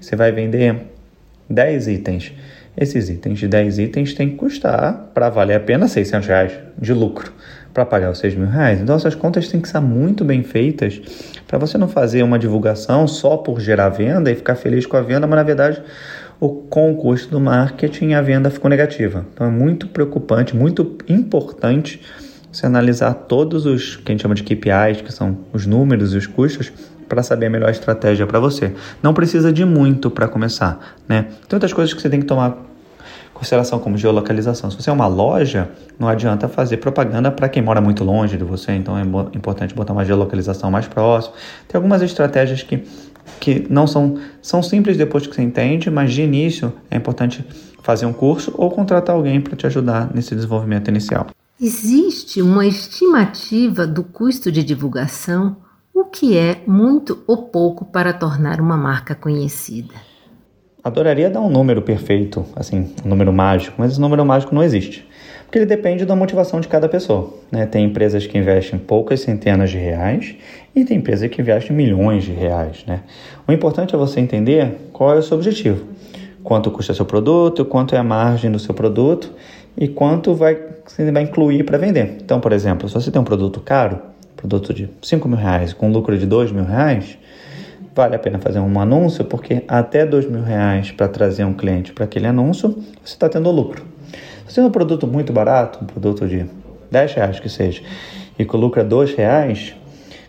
você 0.00 0.16
vai 0.16 0.32
vender 0.32 0.86
10 1.48 1.88
itens. 1.88 2.32
Esses 2.74 3.10
itens 3.10 3.38
de 3.38 3.46
10 3.46 3.78
itens 3.78 4.14
tem 4.14 4.30
que 4.30 4.36
custar 4.36 5.10
para 5.12 5.28
valer 5.28 5.54
a 5.54 5.60
pena 5.60 5.86
600 5.86 6.26
reais 6.26 6.52
de 6.78 6.94
lucro 6.94 7.30
para 7.74 7.84
pagar 7.84 8.10
os 8.10 8.18
6 8.18 8.34
mil 8.34 8.48
reais. 8.48 8.80
Então 8.80 8.96
essas 8.96 9.14
contas 9.14 9.48
têm 9.48 9.60
que 9.60 9.66
estar 9.66 9.80
muito 9.80 10.24
bem 10.24 10.42
feitas 10.42 11.00
para 11.46 11.58
você 11.58 11.76
não 11.76 11.88
fazer 11.88 12.22
uma 12.22 12.38
divulgação 12.38 13.06
só 13.06 13.36
por 13.36 13.60
gerar 13.60 13.90
venda 13.90 14.30
e 14.30 14.34
ficar 14.34 14.54
feliz 14.54 14.86
com 14.86 14.96
a 14.96 15.02
venda, 15.02 15.26
mas 15.26 15.36
na 15.36 15.42
verdade 15.42 15.82
com 16.48 16.92
o 16.92 16.96
custo 16.96 17.30
do 17.30 17.40
marketing 17.40 18.14
a 18.14 18.22
venda 18.22 18.50
ficou 18.50 18.68
negativa. 18.68 19.24
Então 19.32 19.46
é 19.46 19.50
muito 19.50 19.86
preocupante, 19.86 20.56
muito 20.56 20.96
importante 21.08 22.00
você 22.50 22.66
analisar 22.66 23.14
todos 23.14 23.64
os 23.64 23.96
que 23.96 24.10
a 24.10 24.12
gente 24.12 24.22
chama 24.22 24.34
de 24.34 24.42
KPIs, 24.42 25.00
que 25.02 25.12
são 25.12 25.38
os 25.52 25.66
números 25.66 26.12
e 26.14 26.18
os 26.18 26.26
custos, 26.26 26.72
para 27.08 27.22
saber 27.22 27.46
a 27.46 27.50
melhor 27.50 27.70
estratégia 27.70 28.26
para 28.26 28.40
você. 28.40 28.72
Não 29.02 29.14
precisa 29.14 29.52
de 29.52 29.64
muito 29.64 30.10
para 30.10 30.26
começar, 30.28 30.96
né? 31.08 31.26
Tem 31.48 31.56
outras 31.56 31.72
coisas 31.72 31.94
que 31.94 32.00
você 32.00 32.08
tem 32.08 32.20
que 32.20 32.26
tomar 32.26 32.56
consideração 33.32 33.78
como 33.78 33.96
geolocalização. 33.98 34.70
Se 34.70 34.76
você 34.80 34.88
é 34.88 34.92
uma 34.92 35.06
loja, 35.06 35.68
não 35.98 36.08
adianta 36.08 36.48
fazer 36.48 36.76
propaganda 36.76 37.30
para 37.30 37.48
quem 37.48 37.62
mora 37.62 37.80
muito 37.80 38.04
longe 38.04 38.36
de 38.36 38.44
você, 38.44 38.72
então 38.72 38.96
é 38.96 39.02
importante 39.36 39.74
botar 39.74 39.92
uma 39.92 40.04
geolocalização 40.04 40.70
mais 40.70 40.86
próxima. 40.86 41.34
Tem 41.66 41.76
algumas 41.76 42.02
estratégias 42.02 42.62
que 42.62 42.84
que 43.40 43.66
não 43.68 43.86
são, 43.86 44.18
são 44.40 44.62
simples 44.62 44.96
depois 44.96 45.26
que 45.26 45.34
você 45.34 45.42
entende, 45.42 45.90
mas 45.90 46.12
de 46.12 46.22
início 46.22 46.72
é 46.90 46.96
importante 46.96 47.44
fazer 47.82 48.06
um 48.06 48.12
curso 48.12 48.54
ou 48.56 48.70
contratar 48.70 49.16
alguém 49.16 49.40
para 49.40 49.56
te 49.56 49.66
ajudar 49.66 50.12
nesse 50.14 50.34
desenvolvimento 50.34 50.88
inicial. 50.88 51.26
Existe 51.60 52.40
uma 52.40 52.66
estimativa 52.66 53.86
do 53.86 54.02
custo 54.02 54.50
de 54.50 54.62
divulgação, 54.64 55.56
o 55.94 56.04
que 56.04 56.36
é 56.36 56.62
muito 56.66 57.22
ou 57.26 57.48
pouco 57.48 57.84
para 57.84 58.12
tornar 58.12 58.60
uma 58.60 58.76
marca 58.76 59.14
conhecida? 59.14 59.94
Adoraria 60.82 61.30
dar 61.30 61.40
um 61.40 61.50
número 61.50 61.82
perfeito, 61.82 62.44
assim, 62.56 62.92
um 63.04 63.08
número 63.08 63.32
mágico, 63.32 63.76
mas 63.78 63.92
esse 63.92 64.00
número 64.00 64.24
mágico 64.24 64.54
não 64.54 64.62
existe 64.62 65.06
porque 65.52 65.58
ele 65.58 65.66
depende 65.66 66.06
da 66.06 66.16
motivação 66.16 66.62
de 66.62 66.66
cada 66.66 66.88
pessoa. 66.88 67.34
Né? 67.50 67.66
Tem 67.66 67.84
empresas 67.84 68.26
que 68.26 68.38
investem 68.38 68.78
poucas 68.78 69.20
centenas 69.20 69.68
de 69.68 69.76
reais 69.76 70.34
e 70.74 70.82
tem 70.82 70.96
empresas 70.96 71.28
que 71.28 71.42
investem 71.42 71.76
milhões 71.76 72.24
de 72.24 72.32
reais. 72.32 72.82
Né? 72.86 73.02
O 73.46 73.52
importante 73.52 73.94
é 73.94 73.98
você 73.98 74.18
entender 74.18 74.88
qual 74.94 75.14
é 75.14 75.18
o 75.18 75.22
seu 75.22 75.36
objetivo, 75.36 75.84
quanto 76.42 76.70
custa 76.70 76.94
seu 76.94 77.04
produto, 77.04 77.66
quanto 77.66 77.94
é 77.94 77.98
a 77.98 78.02
margem 78.02 78.50
do 78.50 78.58
seu 78.58 78.72
produto 78.72 79.30
e 79.76 79.88
quanto 79.88 80.34
vai, 80.34 80.58
você 80.86 81.12
vai 81.12 81.24
incluir 81.24 81.64
para 81.64 81.76
vender. 81.76 82.16
Então, 82.24 82.40
por 82.40 82.52
exemplo, 82.52 82.88
se 82.88 82.94
você 82.94 83.10
tem 83.10 83.20
um 83.20 83.24
produto 83.24 83.60
caro, 83.60 84.00
produto 84.34 84.72
de 84.72 84.88
5 85.02 85.28
mil 85.28 85.36
reais 85.36 85.74
com 85.74 85.92
lucro 85.92 86.16
de 86.16 86.24
2 86.24 86.50
mil 86.50 86.64
reais, 86.64 87.18
vale 87.94 88.16
a 88.16 88.18
pena 88.18 88.38
fazer 88.38 88.58
um 88.58 88.80
anúncio, 88.80 89.22
porque 89.22 89.64
até 89.68 90.06
2 90.06 90.30
mil 90.30 90.42
reais 90.42 90.90
para 90.90 91.08
trazer 91.08 91.44
um 91.44 91.52
cliente 91.52 91.92
para 91.92 92.06
aquele 92.06 92.26
anúncio, 92.26 92.70
você 93.04 93.12
está 93.12 93.28
tendo 93.28 93.50
lucro. 93.50 93.91
É 94.56 94.60
um 94.60 94.70
produto 94.70 95.06
muito 95.06 95.32
barato, 95.32 95.78
um 95.82 95.86
produto 95.86 96.26
de 96.26 96.46
10 96.90 97.14
reais 97.14 97.40
que 97.40 97.48
seja, 97.48 97.82
e 98.38 98.44
que 98.44 98.56
lucra 98.56 98.84
2 98.84 99.14
reais, 99.14 99.74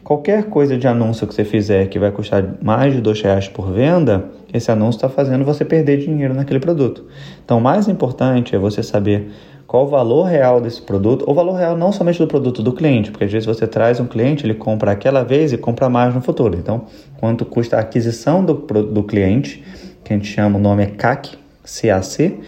qualquer 0.03 0.45
coisa 0.45 0.77
de 0.77 0.87
anúncio 0.87 1.27
que 1.27 1.33
você 1.33 1.43
fizer 1.43 1.87
que 1.87 1.99
vai 1.99 2.11
custar 2.11 2.43
mais 2.61 2.93
de 2.93 3.01
2 3.01 3.21
reais 3.21 3.47
por 3.47 3.71
venda, 3.71 4.25
esse 4.53 4.71
anúncio 4.71 4.97
está 4.97 5.09
fazendo 5.09 5.43
você 5.43 5.65
perder 5.65 5.97
dinheiro 5.97 6.33
naquele 6.33 6.59
produto. 6.59 7.05
Então, 7.43 7.57
o 7.57 7.61
mais 7.61 7.87
importante 7.87 8.55
é 8.55 8.59
você 8.59 8.83
saber 8.83 9.31
qual 9.65 9.85
o 9.85 9.87
valor 9.87 10.25
real 10.25 10.61
desse 10.61 10.81
produto, 10.81 11.25
o 11.27 11.33
valor 11.33 11.55
real 11.55 11.75
não 11.75 11.91
somente 11.91 12.19
do 12.19 12.27
produto 12.27 12.61
do 12.61 12.71
cliente, 12.73 13.09
porque 13.09 13.23
às 13.23 13.31
vezes 13.31 13.47
você 13.47 13.65
traz 13.65 13.99
um 13.99 14.05
cliente, 14.05 14.45
ele 14.45 14.53
compra 14.53 14.91
aquela 14.91 15.23
vez 15.23 15.51
e 15.51 15.57
compra 15.57 15.89
mais 15.89 16.13
no 16.13 16.21
futuro. 16.21 16.55
Então, 16.55 16.85
quanto 17.17 17.43
custa 17.43 17.77
a 17.77 17.79
aquisição 17.79 18.45
do, 18.45 18.53
do 18.53 19.03
cliente, 19.03 19.63
que 20.03 20.13
a 20.13 20.15
gente 20.15 20.27
chama 20.27 20.59
o 20.59 20.61
nome 20.61 20.83
é 20.83 20.85
CAC, 20.85 21.31
CAC, 21.63 22.39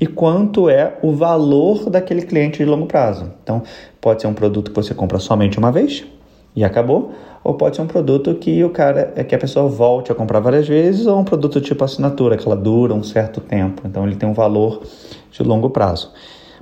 e 0.00 0.06
quanto 0.06 0.68
é 0.68 0.96
o 1.02 1.12
valor 1.12 1.90
daquele 1.90 2.22
cliente 2.22 2.58
de 2.58 2.64
longo 2.64 2.86
prazo. 2.86 3.30
Então, 3.42 3.62
pode 4.00 4.22
ser 4.22 4.28
um 4.28 4.34
produto 4.34 4.70
que 4.70 4.76
você 4.76 4.94
compra 4.94 5.18
somente 5.18 5.58
uma 5.58 5.72
vez 5.72 6.04
e 6.54 6.64
acabou, 6.64 7.12
ou 7.42 7.54
pode 7.54 7.76
ser 7.76 7.82
um 7.82 7.86
produto 7.86 8.34
que 8.34 8.62
o 8.64 8.70
cara 8.70 9.12
é 9.16 9.24
que 9.24 9.34
a 9.34 9.38
pessoa 9.38 9.68
volte 9.68 10.10
a 10.12 10.14
comprar 10.14 10.40
várias 10.40 10.66
vezes, 10.68 11.06
ou 11.06 11.18
um 11.18 11.24
produto 11.24 11.60
tipo 11.60 11.84
assinatura, 11.84 12.36
que 12.36 12.46
ela 12.46 12.56
dura 12.56 12.94
um 12.94 13.02
certo 13.02 13.40
tempo. 13.40 13.82
Então, 13.84 14.06
ele 14.06 14.16
tem 14.16 14.28
um 14.28 14.34
valor 14.34 14.82
de 15.30 15.42
longo 15.42 15.70
prazo. 15.70 16.12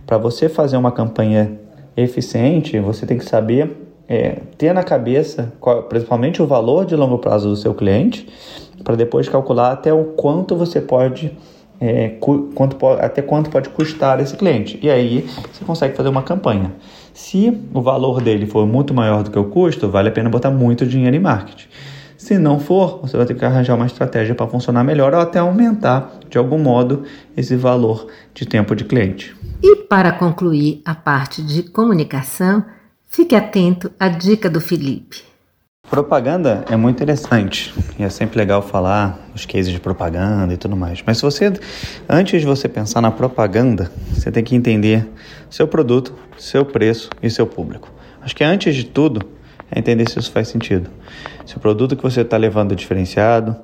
Para 0.06 0.18
você 0.18 0.48
fazer 0.48 0.76
uma 0.76 0.92
campanha 0.92 1.58
eficiente, 1.96 2.78
você 2.78 3.06
tem 3.06 3.18
que 3.18 3.24
saber 3.24 3.86
é, 4.08 4.38
ter 4.56 4.72
na 4.72 4.82
cabeça, 4.82 5.52
qual, 5.60 5.84
principalmente 5.84 6.40
o 6.40 6.46
valor 6.46 6.84
de 6.84 6.94
longo 6.94 7.18
prazo 7.18 7.48
do 7.48 7.56
seu 7.56 7.74
cliente, 7.74 8.28
para 8.84 8.94
depois 8.94 9.28
calcular 9.28 9.72
até 9.72 9.92
o 9.92 10.04
quanto 10.04 10.54
você 10.54 10.80
pode, 10.80 11.36
é, 11.80 12.16
quanto, 12.54 12.84
até 12.86 13.22
quanto 13.22 13.50
pode 13.50 13.68
custar 13.70 14.20
esse 14.20 14.36
cliente. 14.36 14.78
E 14.82 14.90
aí 14.90 15.28
você 15.52 15.64
consegue 15.64 15.96
fazer 15.96 16.08
uma 16.08 16.22
campanha. 16.22 16.72
Se 17.12 17.56
o 17.72 17.80
valor 17.80 18.20
dele 18.20 18.46
for 18.46 18.66
muito 18.66 18.92
maior 18.92 19.22
do 19.22 19.30
que 19.30 19.38
o 19.38 19.44
custo, 19.44 19.88
vale 19.88 20.08
a 20.08 20.12
pena 20.12 20.28
botar 20.28 20.50
muito 20.50 20.86
dinheiro 20.86 21.16
em 21.16 21.20
marketing. 21.20 21.68
Se 22.16 22.38
não 22.38 22.58
for, 22.58 23.00
você 23.02 23.16
vai 23.16 23.26
ter 23.26 23.34
que 23.34 23.44
arranjar 23.44 23.74
uma 23.74 23.86
estratégia 23.86 24.34
para 24.34 24.46
funcionar 24.46 24.82
melhor 24.82 25.14
ou 25.14 25.20
até 25.20 25.38
aumentar 25.38 26.18
de 26.28 26.38
algum 26.38 26.58
modo 26.58 27.04
esse 27.36 27.54
valor 27.56 28.06
de 28.34 28.46
tempo 28.46 28.74
de 28.74 28.84
cliente. 28.84 29.36
E 29.62 29.76
para 29.76 30.12
concluir 30.12 30.80
a 30.84 30.94
parte 30.94 31.42
de 31.42 31.62
comunicação, 31.62 32.64
fique 33.06 33.34
atento 33.34 33.90
à 33.98 34.08
dica 34.08 34.48
do 34.48 34.60
Felipe. 34.60 35.22
Propaganda 35.90 36.64
é 36.68 36.76
muito 36.76 36.96
interessante 36.96 37.72
e 37.96 38.02
é 38.02 38.08
sempre 38.08 38.36
legal 38.36 38.60
falar 38.60 39.20
os 39.34 39.46
cases 39.46 39.72
de 39.72 39.78
propaganda 39.78 40.52
e 40.52 40.56
tudo 40.56 40.76
mais. 40.76 41.02
Mas 41.06 41.18
se 41.18 41.22
você, 41.22 41.52
antes 42.08 42.40
de 42.40 42.46
você 42.46 42.68
pensar 42.68 43.00
na 43.00 43.12
propaganda, 43.12 43.90
você 44.12 44.32
tem 44.32 44.42
que 44.42 44.56
entender 44.56 45.08
seu 45.48 45.68
produto, 45.68 46.12
seu 46.36 46.64
preço 46.64 47.08
e 47.22 47.30
seu 47.30 47.46
público. 47.46 47.88
Acho 48.20 48.34
que 48.34 48.42
antes 48.42 48.74
de 48.74 48.84
tudo 48.84 49.24
é 49.70 49.78
entender 49.78 50.10
se 50.10 50.18
isso 50.18 50.32
faz 50.32 50.48
sentido. 50.48 50.90
Se 51.46 51.56
o 51.56 51.60
produto 51.60 51.94
que 51.94 52.02
você 52.02 52.22
está 52.22 52.36
levando 52.36 52.72
é 52.72 52.74
diferenciado, 52.74 53.54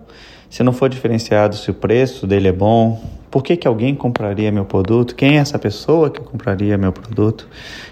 se 0.48 0.62
não 0.62 0.72
for 0.72 0.88
diferenciado, 0.88 1.56
se 1.56 1.70
o 1.70 1.74
preço 1.74 2.24
dele 2.24 2.46
é 2.46 2.52
bom, 2.52 3.02
por 3.32 3.42
que, 3.42 3.56
que 3.56 3.66
alguém 3.66 3.94
compraria 3.94 4.52
meu 4.52 4.64
produto? 4.64 5.16
Quem 5.16 5.38
é 5.38 5.40
essa 5.40 5.58
pessoa 5.58 6.08
que 6.08 6.20
compraria 6.20 6.78
meu 6.78 6.92
produto? 6.92 7.48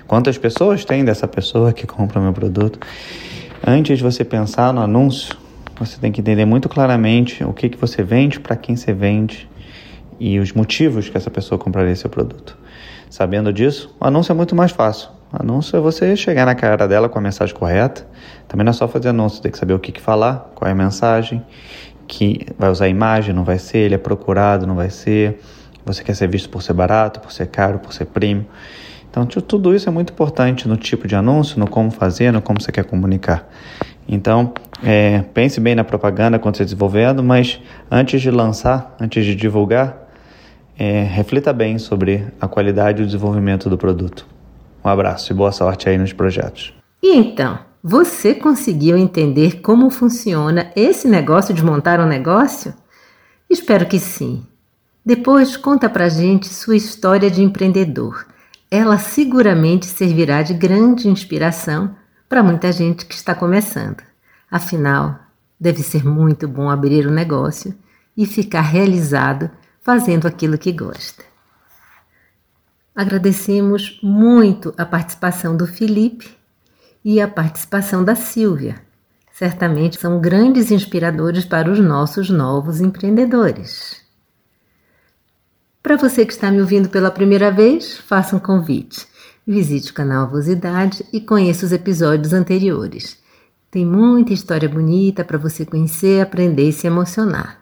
Quantas 0.07 0.39
pessoas 0.39 0.85
tem 0.85 1.05
dessa 1.05 1.27
pessoa 1.27 1.73
que 1.73 1.87
compra 1.87 2.21
meu 2.21 2.33
produto? 2.33 2.79
Antes 3.67 3.99
de 3.99 4.05
você 4.05 4.25
pensar 4.25 4.73
no 4.73 4.81
anúncio, 4.81 5.37
você 5.79 5.99
tem 5.99 6.11
que 6.11 6.23
entender 6.23 6.47
muito 6.47 6.67
claramente 6.67 7.45
o 7.45 7.53
que, 7.53 7.69
que 7.69 7.77
você 7.77 8.03
vende, 8.03 8.41
para 8.41 8.57
quem 8.57 8.75
você 8.75 8.91
vende 8.91 9.47
e 10.19 10.39
os 10.39 10.55
motivos 10.55 11.11
que 11.11 11.17
essa 11.17 11.31
pessoa 11.31 11.59
compraria 11.59 11.95
seu 11.95 12.09
produto. 12.09 12.57
Sabendo 13.11 13.53
disso, 13.53 13.95
o 14.01 14.07
anúncio 14.07 14.33
é 14.33 14.35
muito 14.35 14.57
mais 14.57 14.71
fácil. 14.73 15.11
O 15.31 15.43
anúncio 15.43 15.77
é 15.77 15.81
você 15.81 16.17
chegar 16.17 16.47
na 16.47 16.55
cara 16.55 16.89
dela 16.89 17.07
com 17.07 17.19
a 17.19 17.23
mensagem 17.23 17.55
correta. 17.55 18.07
Também 18.49 18.65
não 18.65 18.71
é 18.71 18.73
só 18.73 18.89
fazer 18.89 19.11
anúncio, 19.11 19.43
tem 19.43 19.53
que 19.53 19.59
saber 19.59 19.75
o 19.75 19.79
que, 19.79 19.93
que 19.93 20.01
falar, 20.01 20.51
qual 20.55 20.67
é 20.67 20.73
a 20.73 20.75
mensagem 20.75 21.45
que 22.09 22.47
vai 22.59 22.71
usar 22.71 22.89
imagem, 22.89 23.35
não 23.35 23.45
vai 23.45 23.59
ser, 23.59 23.79
ele 23.79 23.95
é 23.95 23.99
procurado, 23.99 24.67
não 24.67 24.75
vai 24.75 24.89
ser, 24.89 25.39
você 25.85 26.03
quer 26.03 26.15
ser 26.15 26.29
visto 26.29 26.49
por 26.49 26.63
ser 26.63 26.73
barato, 26.73 27.21
por 27.21 27.31
ser 27.31 27.47
caro, 27.49 27.79
por 27.79 27.93
ser 27.93 28.07
premium. 28.07 28.47
Então, 29.11 29.27
tudo 29.27 29.75
isso 29.75 29.89
é 29.89 29.93
muito 29.93 30.13
importante 30.13 30.69
no 30.69 30.77
tipo 30.77 31.09
de 31.09 31.17
anúncio, 31.17 31.59
no 31.59 31.69
como 31.69 31.91
fazer, 31.91 32.33
no 32.33 32.41
como 32.41 32.63
você 32.63 32.71
quer 32.71 32.85
comunicar. 32.85 33.49
Então, 34.09 34.55
é, 34.83 35.23
pense 35.35 35.61
bem 35.61 35.75
na 35.75 35.85
propaganda 35.85 36.39
quando 36.39 36.57
você 36.57 36.65
desenvolvendo, 36.65 37.23
mas 37.23 37.61
antes 37.91 38.23
de 38.23 38.31
lançar, 38.31 38.95
antes 39.01 39.25
de 39.25 39.35
divulgar, 39.35 40.09
é, 40.79 41.03
reflita 41.03 41.53
bem 41.53 41.79
sobre 41.79 42.25
a 42.41 42.49
qualidade 42.49 43.01
e 43.01 43.05
o 43.05 43.07
desenvolvimento 43.07 43.69
do 43.69 43.77
produto. 43.77 44.27
Um 44.85 44.89
abraço 44.89 45.33
e 45.33 45.35
boa 45.35 45.53
sorte 45.53 45.89
aí 45.89 45.99
nos 45.99 46.13
projetos. 46.13 46.73
E 47.03 47.17
então? 47.17 47.59
Você 47.83 48.35
conseguiu 48.35 48.97
entender 48.97 49.61
como 49.63 49.89
funciona 49.91 50.71
esse 50.77 51.09
negócio 51.09 51.55
de 51.55 51.65
montar 51.65 51.99
um 51.99 52.07
negócio? 52.07 52.75
Espero 53.49 53.87
que 53.87 53.99
sim. 53.99 54.45
Depois 55.05 55.57
conta 55.57 55.89
pra 55.89 56.09
gente 56.11 56.47
sua 56.49 56.77
história 56.77 57.31
de 57.31 57.43
empreendedor. 57.43 58.27
Ela 58.71 58.99
seguramente 58.99 59.87
servirá 59.87 60.43
de 60.43 60.55
grande 60.55 61.09
inspiração 61.09 61.97
para 62.29 62.43
muita 62.43 62.71
gente 62.71 63.05
que 63.05 63.15
está 63.15 63.35
começando. 63.35 64.01
Afinal, 64.49 65.19
deve 65.59 65.83
ser 65.83 66.05
muito 66.05 66.47
bom 66.47 66.71
abrir 66.71 67.07
um 67.07 67.11
negócio 67.11 67.75
e 68.17 68.25
ficar 68.25 68.61
realizado 68.61 69.51
fazendo 69.81 70.29
aquilo 70.29 70.57
que 70.57 70.71
gosta. 70.71 71.25
Agradecemos 72.95 73.99
muito 74.03 74.73
a 74.79 74.85
participação 74.85 75.57
do 75.57 75.67
Felipe 75.67 76.31
e 77.05 77.21
a 77.21 77.27
participação 77.27 78.05
da 78.05 78.15
Silvia. 78.15 78.81
Certamente 79.33 79.99
são 79.99 80.21
grandes 80.21 80.71
inspiradores 80.71 81.45
para 81.45 81.71
os 81.71 81.81
nossos 81.81 82.31
novos 82.31 82.81
empreendedores. 82.81 84.00
Para 85.83 85.97
você 85.97 86.27
que 86.27 86.33
está 86.33 86.51
me 86.51 86.61
ouvindo 86.61 86.89
pela 86.89 87.11
primeira 87.11 87.51
vez, 87.51 87.97
faça 87.99 88.37
um 88.37 88.39
convite. 88.39 89.07
Visite 89.47 89.91
o 89.91 89.95
canal 89.95 90.25
Avosidade 90.27 91.05
e 91.13 91.21
conheça 91.21 91.65
os 91.65 91.73
episódios 91.73 92.33
anteriores. 92.33 93.19
Tem 93.71 93.87
muita 93.87 94.33
história 94.33 94.69
bonita 94.69 95.25
para 95.25 95.39
você 95.39 95.65
conhecer, 95.65 96.21
aprender 96.21 96.69
e 96.69 96.73
se 96.73 96.87
emocionar. 96.87 97.61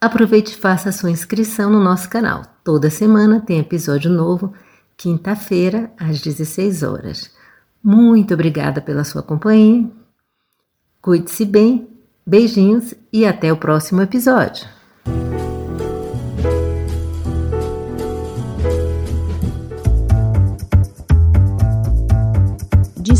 Aproveite 0.00 0.52
e 0.52 0.56
faça 0.56 0.90
a 0.90 0.92
sua 0.92 1.10
inscrição 1.10 1.70
no 1.70 1.82
nosso 1.82 2.08
canal. 2.08 2.42
Toda 2.62 2.90
semana 2.90 3.40
tem 3.40 3.58
episódio 3.58 4.10
novo, 4.10 4.52
quinta-feira, 4.96 5.90
às 5.98 6.20
16 6.20 6.82
horas. 6.82 7.30
Muito 7.82 8.34
obrigada 8.34 8.80
pela 8.80 9.02
sua 9.02 9.22
companhia. 9.22 9.90
Cuide-se 11.00 11.44
bem, 11.44 11.88
beijinhos 12.26 12.92
e 13.12 13.24
até 13.24 13.52
o 13.52 13.56
próximo 13.56 14.02
episódio. 14.02 14.77